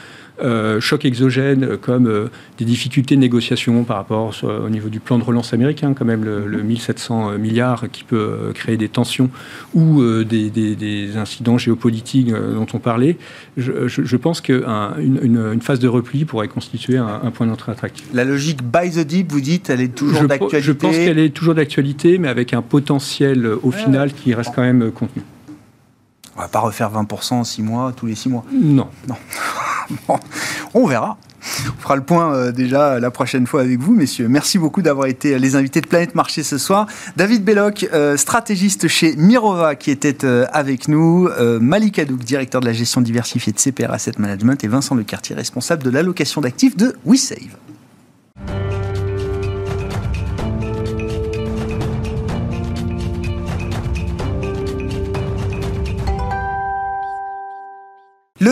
[0.42, 2.26] euh, chocs exogènes comme euh,
[2.58, 6.24] des difficultés de négociation par rapport au niveau du plan de relance américain, quand même
[6.24, 7.38] le, 1700 mhm.
[7.38, 9.30] milliards qui peut euh, créer des tensions
[9.74, 13.16] ou des, incidents géopolitiques dont on parlait.
[13.56, 18.06] Je, pense qu'une une, phase de repli pourrait constituer un, point d'entrée attractif.
[18.12, 21.30] La logique buy the deep, vous dites, elle est toujours d'actualité Je pense qu'elle est
[21.30, 25.22] toujours d'actualité, mais avec un potentiel au final qui reste quand même contenu.
[26.36, 28.44] On va pas refaire 20% en 6 mois, tous les 6 mois.
[28.52, 28.88] Non.
[29.08, 29.16] Non.
[30.74, 31.16] on verra.
[31.66, 34.28] On fera le point euh, déjà la prochaine fois avec vous, messieurs.
[34.28, 36.86] Merci beaucoup d'avoir été les invités de Planète Marché ce soir.
[37.16, 41.28] David Belloc, euh, stratégiste chez Mirova, qui était euh, avec nous.
[41.60, 44.64] Malik Adouk, directeur de la gestion diversifiée de CPR Asset Management.
[44.64, 47.56] Et Vincent Lecartier, responsable de l'allocation d'actifs de WeSave.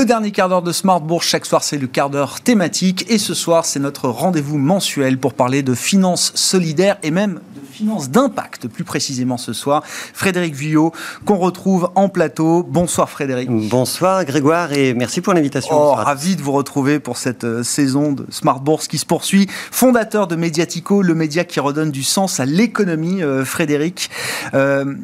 [0.03, 3.07] Le dernier quart d'heure de Smart Bourse, chaque soir, c'est le quart d'heure thématique.
[3.09, 7.61] Et ce soir, c'est notre rendez-vous mensuel pour parler de finances solidaires et même de
[7.73, 9.85] finances d'impact, plus précisément ce soir.
[9.87, 10.91] Frédéric Vuillot,
[11.25, 12.65] qu'on retrouve en plateau.
[12.69, 13.49] Bonsoir Frédéric.
[13.49, 15.77] Bonsoir Grégoire et merci pour l'invitation.
[15.79, 19.47] Oh, ravi de vous retrouver pour cette euh, saison de Smart Bourse qui se poursuit.
[19.71, 24.11] Fondateur de Mediatico, le média qui redonne du sens à l'économie, euh, Frédéric.
[24.53, 24.97] Euh,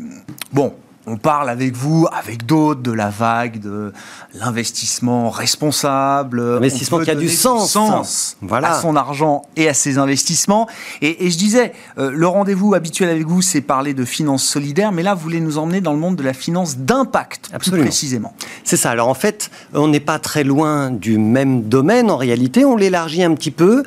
[0.53, 0.75] bon,
[1.09, 3.93] on parle avec vous, avec d'autres, de la vague, de
[4.35, 6.41] l'investissement responsable.
[6.41, 8.37] Investissement qui a du sens.
[8.43, 8.73] voilà.
[8.73, 10.69] à son argent et à ses investissements.
[11.01, 15.03] Et, je disais, euh, le rendez-vous habituel avec vous, c'est parler de finances solidaires, mais
[15.03, 18.35] là, vous voulez nous emmener dans le monde de la finance d'impact, plus précisément.
[18.65, 18.91] C'est ça.
[18.91, 22.65] Alors en fait, on n'est pas très loin du même domaine en réalité.
[22.65, 23.83] On l'élargit un petit peu.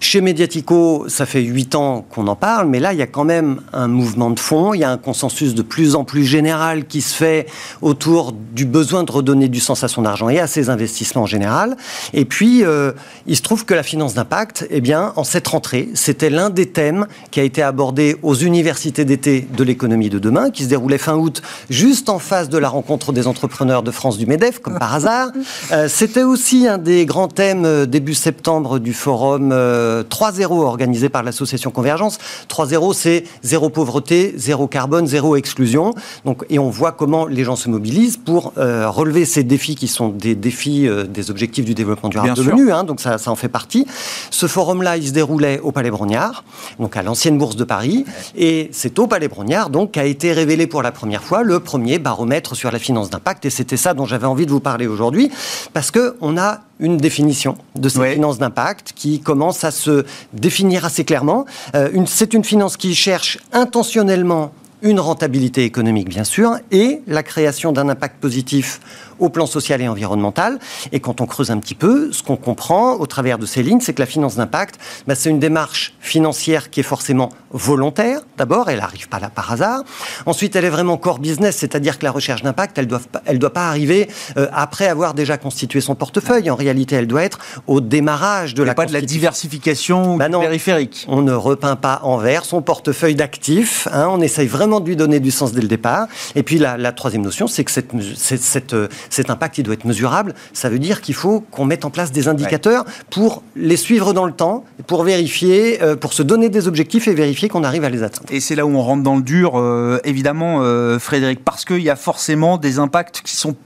[0.00, 3.24] Chez Mediatico, ça fait huit ans qu'on en parle, mais là, il y a quand
[3.24, 4.74] même un mouvement de fond.
[4.74, 7.46] Il y a un consensus de plus en plus général qui se fait
[7.82, 11.26] autour du besoin de redonner du sens à son argent et à ses investissements en
[11.26, 11.76] général.
[12.12, 12.92] Et puis, euh,
[13.26, 16.66] il se trouve que la finance d'impact, eh bien, en cette rentrée, c'était l'un des
[16.66, 20.98] thèmes qui a été abordé aux universités d'été de l'économie de demain, qui se déroulait
[20.98, 24.78] fin août, juste en face de la rencontre des entrepreneurs de France du MEDEF, comme
[24.78, 25.30] par hasard.
[25.72, 31.22] Euh, c'était aussi un des grands thèmes euh, début septembre du forum 3.0 organisé par
[31.22, 32.18] l'association Convergence.
[32.48, 35.94] 3.0, c'est zéro pauvreté, zéro carbone, zéro exclusion.
[36.24, 39.88] Donc, et on voit comment les gens se mobilisent pour euh, relever ces défis qui
[39.88, 43.30] sont des défis euh, des objectifs du développement durable de l'ONU, hein, donc ça, ça,
[43.30, 43.86] en fait partie.
[44.30, 46.44] Ce forum-là, il se déroulait au Palais Brognard,
[46.78, 50.66] donc à l'ancienne bourse de Paris, et c'est au Palais Brognard donc qu'a été révélé
[50.66, 54.06] pour la première fois le premier baromètre sur la finance d'impact, et c'était ça dont
[54.06, 55.30] j'avais envie de vous parler aujourd'hui,
[55.74, 60.86] parce que on a une définition de cette finance d'impact qui commence à se définir
[60.86, 61.44] assez clairement.
[61.74, 64.52] Euh, c'est une finance qui cherche intentionnellement
[64.82, 68.80] une rentabilité économique, bien sûr, et la création d'un impact positif
[69.18, 70.58] au plan social et environnemental.
[70.92, 73.80] Et quand on creuse un petit peu, ce qu'on comprend au travers de ces lignes,
[73.80, 78.20] c'est que la finance d'impact, bah, c'est une démarche financière qui est forcément volontaire.
[78.36, 79.82] D'abord, elle n'arrive pas là par hasard.
[80.26, 83.52] Ensuite, elle est vraiment core business, c'est-à-dire que la recherche d'impact, elle ne elle doit
[83.52, 86.50] pas arriver euh, après avoir déjà constitué son portefeuille.
[86.50, 91.06] En réalité, elle doit être au démarrage de la pas de la diversification bah périphérique.
[91.08, 93.88] On ne repeint pas en vert son portefeuille d'actifs.
[93.92, 96.08] Hein, on essaye vraiment de lui donner du sens dès le départ.
[96.34, 98.74] Et puis la, troisième notion, c'est que cette, cette,
[99.10, 100.34] cet impact, il doit être mesurable.
[100.52, 104.24] Ça veut dire qu'il faut qu'on mette en place des indicateurs pour les suivre dans
[104.24, 107.90] le temps, pour vérifier, euh, pour se donner des objectifs et vérifier qu'on arrive à
[107.90, 108.28] les atteindre.
[108.30, 111.82] Et c'est là où on rentre dans le dur, euh, évidemment, euh, Frédéric, parce qu'il
[111.82, 113.56] y a forcément des impacts qui sont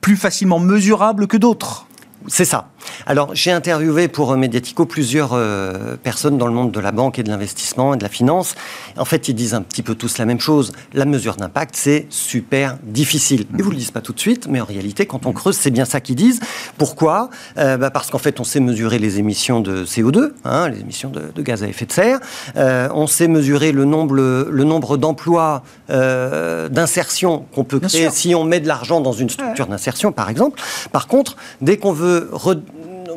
[0.00, 1.87] plus facilement mesurables que d'autres.
[2.28, 2.68] C'est ça.
[3.06, 7.22] Alors, j'ai interviewé pour Mediatico plusieurs euh, personnes dans le monde de la banque et
[7.22, 8.54] de l'investissement et de la finance.
[8.96, 10.72] En fait, ils disent un petit peu tous la même chose.
[10.92, 13.46] La mesure d'impact, c'est super difficile.
[13.56, 15.70] Ils vous le disent pas tout de suite, mais en réalité, quand on creuse, c'est
[15.70, 16.40] bien ça qu'ils disent.
[16.76, 17.30] Pourquoi?
[17.56, 21.10] Euh, bah Parce qu'en fait, on sait mesurer les émissions de CO2, hein, les émissions
[21.10, 22.20] de, gaz à effet de serre.
[22.56, 28.44] Euh, on sait mesurer le nombre, le, nombre d'emplois d'insertion qu'on peut créer si on
[28.44, 30.60] met de l'argent dans une structure d'insertion, par exemple.
[30.92, 32.17] Par contre, dès qu'on veut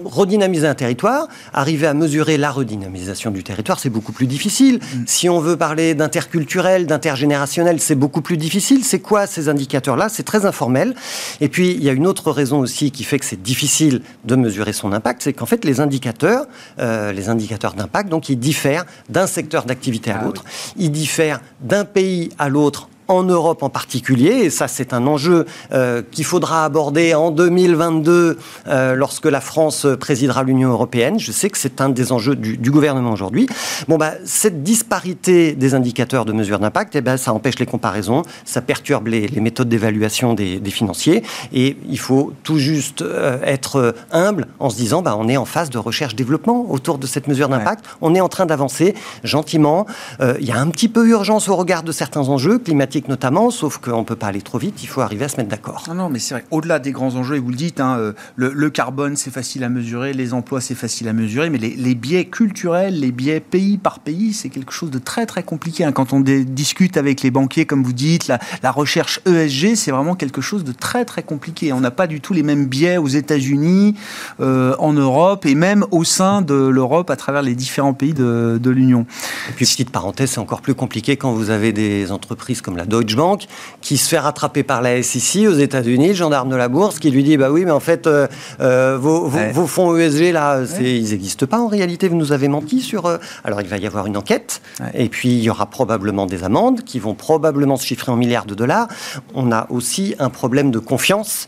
[0.05, 4.79] redynamiser un territoire, arriver à mesurer la redynamisation du territoire, c'est beaucoup plus difficile.
[4.79, 5.03] Mm.
[5.05, 8.83] Si on veut parler d'interculturel, d'intergénérationnel, c'est beaucoup plus difficile.
[8.83, 10.09] C'est quoi ces indicateurs-là?
[10.09, 10.95] C'est très informel.
[11.39, 14.35] Et puis, il y a une autre raison aussi qui fait que c'est difficile de
[14.35, 16.45] mesurer son impact, c'est qu'en fait, les indicateurs,
[16.79, 20.43] euh, les indicateurs d'impact, donc, ils diffèrent d'un secteur d'activité à ah l'autre.
[20.77, 25.45] Ils diffèrent d'un pays à l'autre en Europe en particulier, et ça c'est un enjeu
[25.73, 28.37] euh, qu'il faudra aborder en 2022
[28.67, 31.19] euh, lorsque la France présidera l'Union européenne.
[31.19, 33.47] Je sais que c'est un des enjeux du, gouvernement aujourd'hui.
[33.89, 38.23] Bon, bah, cette disparité des indicateurs de mesure d'impact, eh ben, ça empêche les comparaisons,
[38.45, 44.47] ça perturbe les, méthodes d'évaluation des, financiers, et il faut tout juste euh, être humble
[44.59, 47.83] en se disant, bah, on est en phase de recherche-développement autour de cette mesure d'impact,
[47.99, 49.85] on est en train d'avancer gentiment,
[50.21, 53.77] il y a un petit peu urgence au regard de certains enjeux climatiques notamment, sauf
[53.77, 55.83] qu'on ne peut pas aller trop vite, il faut arriver à se mettre d'accord.
[55.87, 58.13] Non, non, mais c'est vrai, au-delà des grands enjeux, et vous le dites, hein, euh,
[58.35, 62.25] le, carbone, c'est facile à mesurer, les emplois, c'est facile à mesurer, mais les, biais
[62.25, 65.83] culturels, les biais pays par pays, c'est quelque chose de très, très compliqué.
[65.83, 65.91] Hein.
[65.91, 70.39] Quand on discute avec les banquiers, comme vous dites, la, recherche ESG, c'est vraiment quelque
[70.39, 71.73] chose de très, très compliqué.
[71.73, 73.95] On n'a pas du tout les mêmes biais aux États-Unis,
[74.39, 78.59] euh, en Europe, et même au sein de l'Europe, à travers les différents pays de,
[78.61, 79.05] de l'Union.
[79.49, 82.85] Et puis, petite parenthèse, c'est encore plus compliqué quand vous avez des entreprises comme la
[82.91, 83.47] Deutsche Bank
[83.81, 87.09] qui se fait rattraper par la SEC aux États-Unis, le gendarme de la bourse, qui
[87.09, 88.27] lui dit Bah oui, mais en fait, euh,
[88.59, 92.81] euh, vos, vos, fonds ESG, là, ils n'existent pas en réalité, vous nous avez menti
[92.81, 93.07] sur.
[93.07, 94.61] Euh, alors, il va y avoir une enquête,
[94.93, 98.45] et puis il y aura probablement des amendes qui vont probablement se chiffrer en milliards
[98.45, 98.87] de dollars.
[99.33, 101.47] On a aussi un problème de confiance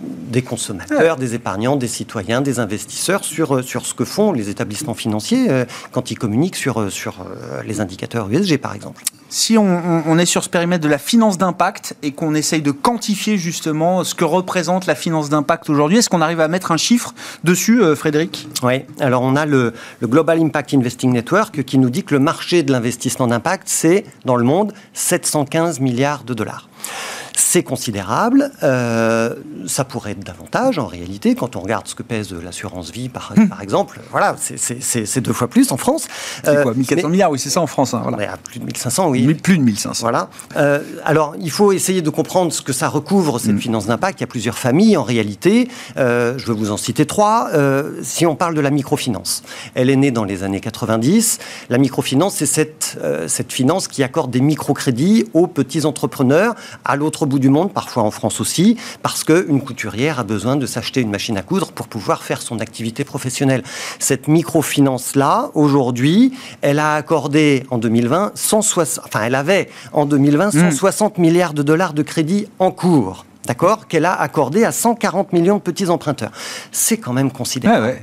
[0.00, 4.94] des consommateurs, des épargnants, des citoyens, des investisseurs sur, sur ce que font les établissements
[4.94, 5.46] financiers
[5.92, 7.24] quand ils communiquent sur, sur
[7.64, 9.02] les indicateurs USG, par exemple.
[9.36, 13.36] Si on, est sur ce périmètre de la finance d'impact et qu'on essaye de quantifier
[13.36, 17.12] justement ce que représente la finance d'impact aujourd'hui, est-ce qu'on arrive à mettre un chiffre
[17.42, 18.46] dessus, Frédéric?
[18.62, 22.20] Oui, alors on a le, le, Global Impact Investing Network qui nous dit que le
[22.20, 26.68] marché de l'investissement d'impact, c'est, dans le monde, 715 milliards de dollars.
[27.36, 28.52] C'est considérable.
[28.62, 29.34] Euh,
[29.66, 33.32] ça pourrait être davantage en réalité quand on regarde ce que pèse l'assurance vie par,
[33.36, 33.48] hmm.
[33.48, 34.00] par exemple.
[34.12, 36.06] Voilà, c'est deux fois plus en France.
[36.44, 37.92] C'est quoi 1400 euh, milliards, oui, c'est ça en France.
[37.92, 38.36] Hein, voilà.
[38.36, 39.34] plus de 1500, oui.
[39.34, 40.00] plus de 1500.
[40.00, 40.28] Voilà.
[40.56, 43.58] Euh, alors, il faut essayer de comprendre ce que ça recouvre, cette hmm.
[43.58, 44.20] finance d'impact.
[44.20, 45.68] Il y a plusieurs familles en réalité.
[45.96, 47.50] je vais vous en citer trois.
[48.02, 49.42] si on parle de la microfinance,
[49.74, 51.40] elle est née dans les années 90.
[51.68, 56.54] La microfinance, c'est cette, cette finance qui accorde des microcrédits aux petits entrepreneurs
[56.84, 60.66] à l'autre bout du monde, parfois en France aussi, parce qu'une couturière a besoin de
[60.66, 63.62] s'acheter une machine à coudre pour pouvoir faire son activité professionnelle.
[63.98, 71.18] Cette microfinance-là, aujourd'hui, elle a accordé en 2020 160, enfin elle avait en 2020 160
[71.18, 71.20] hmm.
[71.20, 75.62] milliards de dollars de crédit en cours d'accord, qu'elle a accordé à 140 millions de
[75.62, 76.30] petits emprunteurs.
[76.72, 77.98] C'est quand même considérable.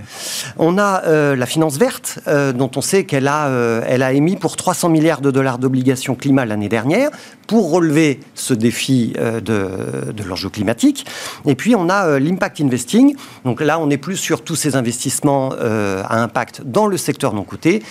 [0.58, 4.14] On a euh, la finance verte, euh, dont on sait qu'elle a, euh, elle a
[4.14, 7.10] émis pour 300 milliards de dollars d'obligations climat l'année dernière
[7.48, 11.06] pour relever ce défi de, de l'enjeu climatique.
[11.46, 13.16] Et puis on a l'impact investing.
[13.44, 17.44] Donc là, on est plus sur tous ces investissements à impact dans le secteur non
[17.44, 17.84] coté,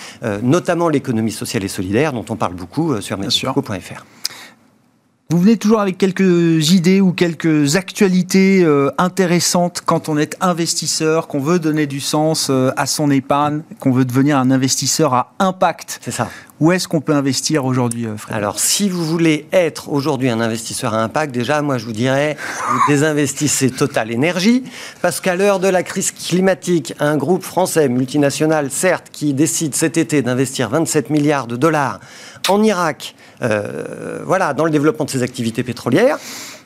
[0.43, 4.05] notamment l'économie sociale et solidaire, dont on parle beaucoup sur medico.fr.
[5.33, 11.29] Vous venez toujours avec quelques idées ou quelques actualités euh, intéressantes quand on est investisseur,
[11.29, 15.33] qu'on veut donner du sens euh, à son épargne, qu'on veut devenir un investisseur à
[15.39, 16.01] impact.
[16.03, 16.29] C'est ça.
[16.59, 20.41] Où est-ce qu'on peut investir aujourd'hui, euh, Frédéric Alors, si vous voulez être aujourd'hui un
[20.41, 22.37] investisseur à impact, déjà, moi, je vous dirais,
[22.69, 24.65] vous désinvestissez Total Énergie,
[25.01, 29.97] parce qu'à l'heure de la crise climatique, un groupe français multinational, certes, qui décide cet
[29.97, 32.01] été d'investir 27 milliards de dollars
[32.49, 36.19] en Irak, voilà, dans le développement de ces activités pétrolières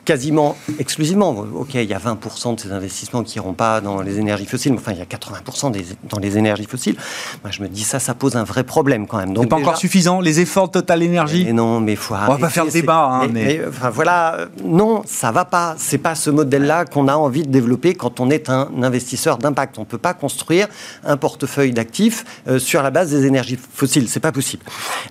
[0.05, 1.31] quasiment exclusivement.
[1.55, 4.71] Ok, il y a 20% de ces investissements qui n'iront pas dans les énergies fossiles,
[4.71, 5.71] mais enfin, il y a 80%
[6.09, 6.95] dans les énergies fossiles.
[7.43, 9.33] Moi, je me dis, ça, ça pose un vrai problème quand même.
[9.33, 12.49] Donc, pas encore suffisant, les efforts de Total Énergie Non, mais faut On va pas
[12.49, 13.09] faire le débat.
[13.11, 15.75] Hein, mais, enfin, voilà, non, ça va pas.
[15.77, 19.79] C'est pas ce modèle-là qu'on a envie de développer quand on est un investisseur d'impact.
[19.79, 20.67] On peut pas construire
[21.03, 24.07] un portefeuille d'actifs euh, sur la base des énergies fossiles.
[24.07, 24.63] C'est pas possible.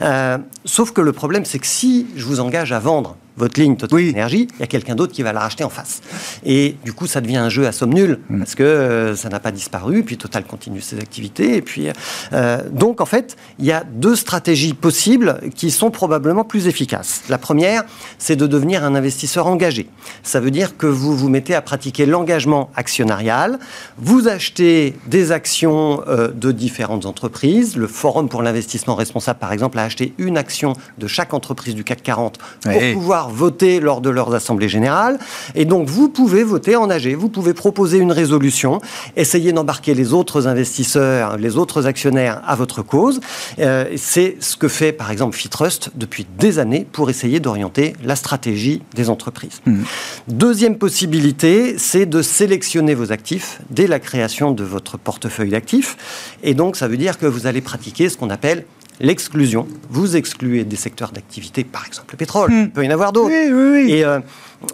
[0.03, 3.77] Euh, sauf que le problème, c'est que si je vous engage à vendre votre ligne
[3.77, 4.09] Total oui.
[4.09, 6.01] Énergie, il y a quelqu'un d'autre qui va la racheter en face.
[6.45, 8.39] Et du coup, ça devient un jeu à somme nulle mm.
[8.39, 10.03] parce que euh, ça n'a pas disparu.
[10.05, 11.57] Puis Total continue ses activités.
[11.57, 11.89] Et puis,
[12.33, 17.23] euh, donc, en fait, il y a deux stratégies possibles qui sont probablement plus efficaces.
[17.29, 17.85] La première,
[18.19, 19.89] c'est de devenir un investisseur engagé.
[20.23, 23.59] Ça veut dire que vous vous mettez à pratiquer l'engagement actionnarial.
[23.99, 27.77] Vous achetez des actions euh, de différentes entreprises.
[27.77, 31.85] Le Forum pour l'investissement responsable, par exemple, a acheté une action de chaque entreprise du
[31.85, 35.19] CAC 40 pour pouvoir voter lors de leurs assemblées générales.
[35.55, 38.81] Et donc, vous pouvez voter en AG, vous pouvez proposer une résolution,
[39.17, 43.21] essayer d'embarquer les autres investisseurs, les autres actionnaires à votre cause.
[43.59, 48.17] Euh, c'est ce que fait, par exemple, Fitrust depuis des années pour essayer d'orienter la
[48.17, 49.61] stratégie des entreprises.
[49.67, 49.83] Mmh.
[50.29, 55.97] Deuxième possibilité, c'est de sélectionner vos actifs dès la création de votre portefeuille d'actifs.
[56.43, 58.65] Et donc, ça veut dire que vous allez pratiquer ce qu'on appelle
[59.01, 59.67] l'exclusion.
[59.91, 62.51] Vous excluez des secteurs d'activité, par exemple le pétrole.
[62.51, 62.63] Hmm.
[62.63, 63.31] Il peut y en avoir d'autres.
[63.31, 64.21] Oui, oui, Et, euh,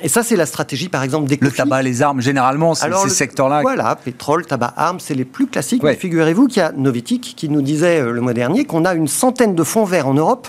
[0.02, 3.08] et, ça, c'est la stratégie, par exemple, des Le tabac, les armes, généralement, c'est ces
[3.08, 3.62] secteurs-là.
[3.62, 5.86] Voilà, pétrole, tabac, armes, c'est les plus classiques.
[5.98, 9.08] Figurez-vous qu'il y a Novetic qui nous disait euh, le mois dernier qu'on a une
[9.08, 10.48] centaine de fonds verts en Europe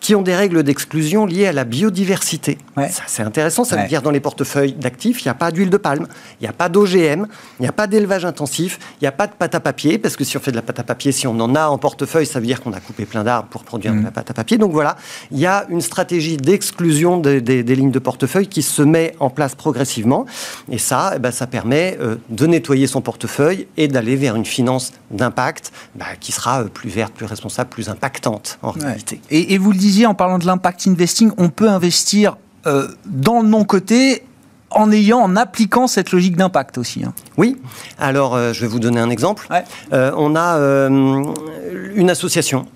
[0.00, 2.58] qui ont des règles d'exclusion liées à la biodiversité.
[2.76, 3.64] Ça, c'est intéressant.
[3.64, 6.06] Ça veut dire dans les portefeuilles d'actifs, il n'y a pas d'huile de palme,
[6.40, 7.26] il n'y a pas d'OGM,
[7.58, 10.16] il n'y a pas d'élevage intensif, il n'y a pas de pâte à papier, parce
[10.16, 12.26] que si on fait de la pâte à papier, si on en a en portefeuille,
[12.26, 14.12] ça veut dire qu'on a coupé plein d'arbres pour produire de la mm.
[14.12, 14.58] pâte à papier.
[14.58, 14.96] Donc voilà,
[15.30, 19.54] il y a une stratégie d'exclusion des, lignes de portefeuille qui se met en place
[19.54, 20.26] progressivement.
[20.70, 24.44] Et ça, eh ben, ça permet euh, de nettoyer son portefeuille et d'aller vers une
[24.44, 29.20] finance d'impact bah, qui sera euh, plus verte, plus responsable, plus impactante en réalité.
[29.30, 33.48] Et, vous le disiez en parlant de l'impact investing, on peut investir euh, dans le
[33.48, 34.24] non-côté
[34.70, 37.04] en ayant, en appliquant cette logique d'impact aussi.
[37.04, 37.14] Hein.
[37.36, 37.56] Oui.
[37.98, 39.48] Alors, je vais vous donner un exemple.
[39.92, 42.66] on a une association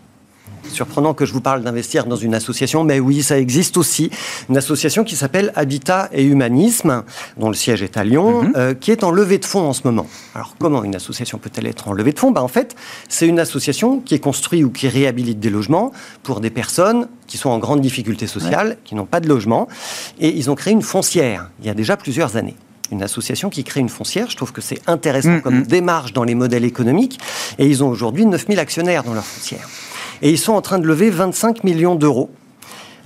[0.73, 4.11] surprenant que je vous parle d'investir dans une association, mais oui, ça existe aussi.
[4.49, 7.05] Une association qui s'appelle Habitat et Humanisme,
[7.37, 8.53] dont le siège est à Lyon, mhm.
[8.57, 10.07] euh, qui est en levée de fonds en ce moment.
[10.35, 12.31] Alors, comment une association peut-elle être en levée de fonds?
[12.31, 12.77] Ben, En fait,
[13.09, 15.93] c'est une association qui est construite ou qui réhabilite des logements
[16.23, 19.69] pour des personnes qui sont en grande difficulté sociale, qui n'ont pas de logement.
[20.19, 22.57] Et ils ont créé une foncière il y a déjà plusieurs années
[22.91, 24.29] une association qui crée une foncière.
[24.31, 25.67] Je trouve que c'est intéressant mm, comme mm.
[25.67, 27.21] démarche dans les modèles économiques.
[27.59, 29.69] Et ils ont aujourd'hui 9000 actionnaires dans leur foncière
[30.23, 32.31] et ils sont en train de lever 25 millions d'euros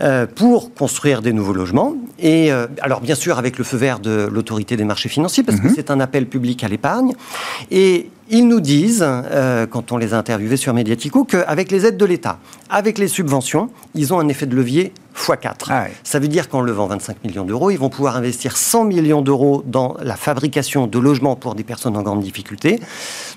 [0.01, 1.95] euh, pour construire des nouveaux logements.
[2.19, 5.61] Et euh, alors bien sûr avec le feu vert de l'autorité des marchés financiers, parce
[5.61, 5.73] que mhm.
[5.77, 7.13] c'est un appel public à l'épargne.
[7.71, 11.97] Et ils nous disent, euh, quand on les a interviewés sur Mediatico, qu'avec les aides
[11.97, 12.39] de l'État,
[12.71, 15.53] avec les subventions, ils ont un effet de levier x4.
[15.71, 19.23] Ah Ça veut dire qu'en levant 25 millions d'euros, ils vont pouvoir investir 100 millions
[19.23, 22.81] d'euros dans la fabrication de logements pour des personnes en grande difficulté.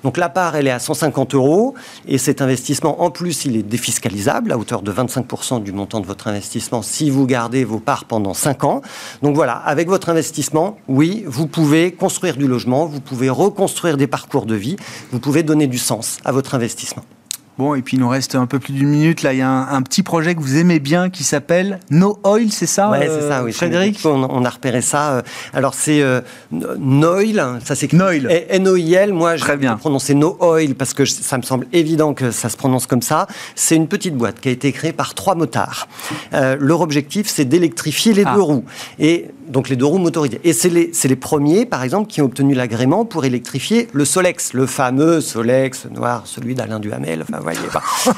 [0.03, 1.75] Donc la part, elle est à 150 euros
[2.07, 6.05] et cet investissement, en plus, il est défiscalisable à hauteur de 25% du montant de
[6.05, 8.81] votre investissement si vous gardez vos parts pendant 5 ans.
[9.21, 14.07] Donc voilà, avec votre investissement, oui, vous pouvez construire du logement, vous pouvez reconstruire des
[14.07, 14.75] parcours de vie,
[15.11, 17.03] vous pouvez donner du sens à votre investissement.
[17.57, 19.23] Bon, et puis il nous reste un peu plus d'une minute.
[19.23, 22.51] Là, il y a un, petit projet que vous aimez bien qui s'appelle No Oil,
[22.51, 23.51] c'est ça Oui, c'est ça, oui.
[23.51, 25.11] Frédéric on, a repéré ça.
[25.11, 25.21] Euh,
[25.53, 28.27] alors, c'est euh, Noil, ça s'écrit Noil.
[28.49, 29.13] N-O-I-L.
[29.13, 32.57] Moi, je vais prononcer No Oil parce que ça me semble évident que ça se
[32.57, 33.27] prononce comme ça.
[33.55, 35.87] C'est une petite boîte qui a été créée par trois motards.
[36.33, 38.35] Euh, leur objectif, c'est d'électrifier les ah.
[38.35, 38.65] deux roues.
[38.99, 40.39] Et donc, les deux roues motorisées.
[40.43, 44.53] Et c'est les, les premiers, par exemple, qui ont obtenu l'agrément pour électrifier le Solex,
[44.53, 47.23] le fameux Solex noir, celui d'Alain Duhamel.
[47.23, 47.39] Enfin,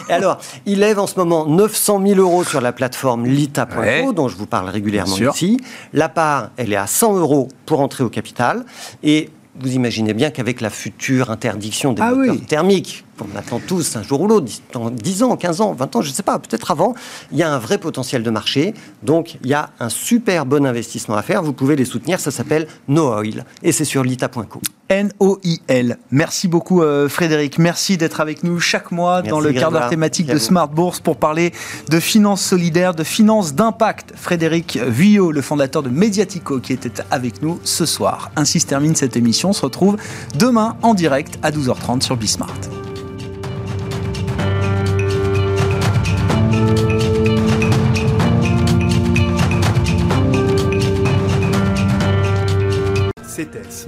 [0.10, 4.28] et alors, il lève en ce moment 900 000 euros sur la plateforme Lita.co, dont
[4.28, 5.60] je vous parle régulièrement ici.
[5.94, 8.66] La part, elle est à 100 euros pour entrer au capital.
[9.04, 13.96] Et vous imaginez bien qu'avec la future interdiction des ah moteurs thermiques, on attend tous
[13.96, 16.40] un jour ou l'autre, dans 10 ans, 15 ans, 20 ans, je ne sais pas,
[16.40, 16.94] peut-être avant,
[17.32, 18.74] il y a un vrai potentiel de marché.
[19.04, 21.44] Donc, il y a un super bon investissement à faire.
[21.44, 22.20] Vous pouvez les soutenir.
[22.20, 24.62] Ça s'appelle No Oil et c'est sur lita.co.
[24.90, 25.98] N-O-I-L.
[26.10, 27.60] Merci beaucoup euh, Frédéric.
[27.60, 31.18] Merci d'être avec nous chaque mois dans le quart d'heure thématique de Smart Bourse pour
[31.18, 31.54] parler
[31.90, 34.14] de finances solidaires, de finances d'impact.
[34.16, 38.32] Frédéric Vuillot, le fondateur de Mediatico, qui était avec nous ce soir.
[38.36, 39.50] Ainsi se termine cette émission.
[39.50, 39.98] On se retrouve
[40.36, 42.89] demain en direct à 12h30 sur Bismart.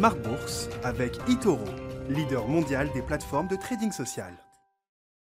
[0.02, 1.64] Smart Bourse avec Itoro,
[2.10, 4.34] leader mondial des plateformes de trading social.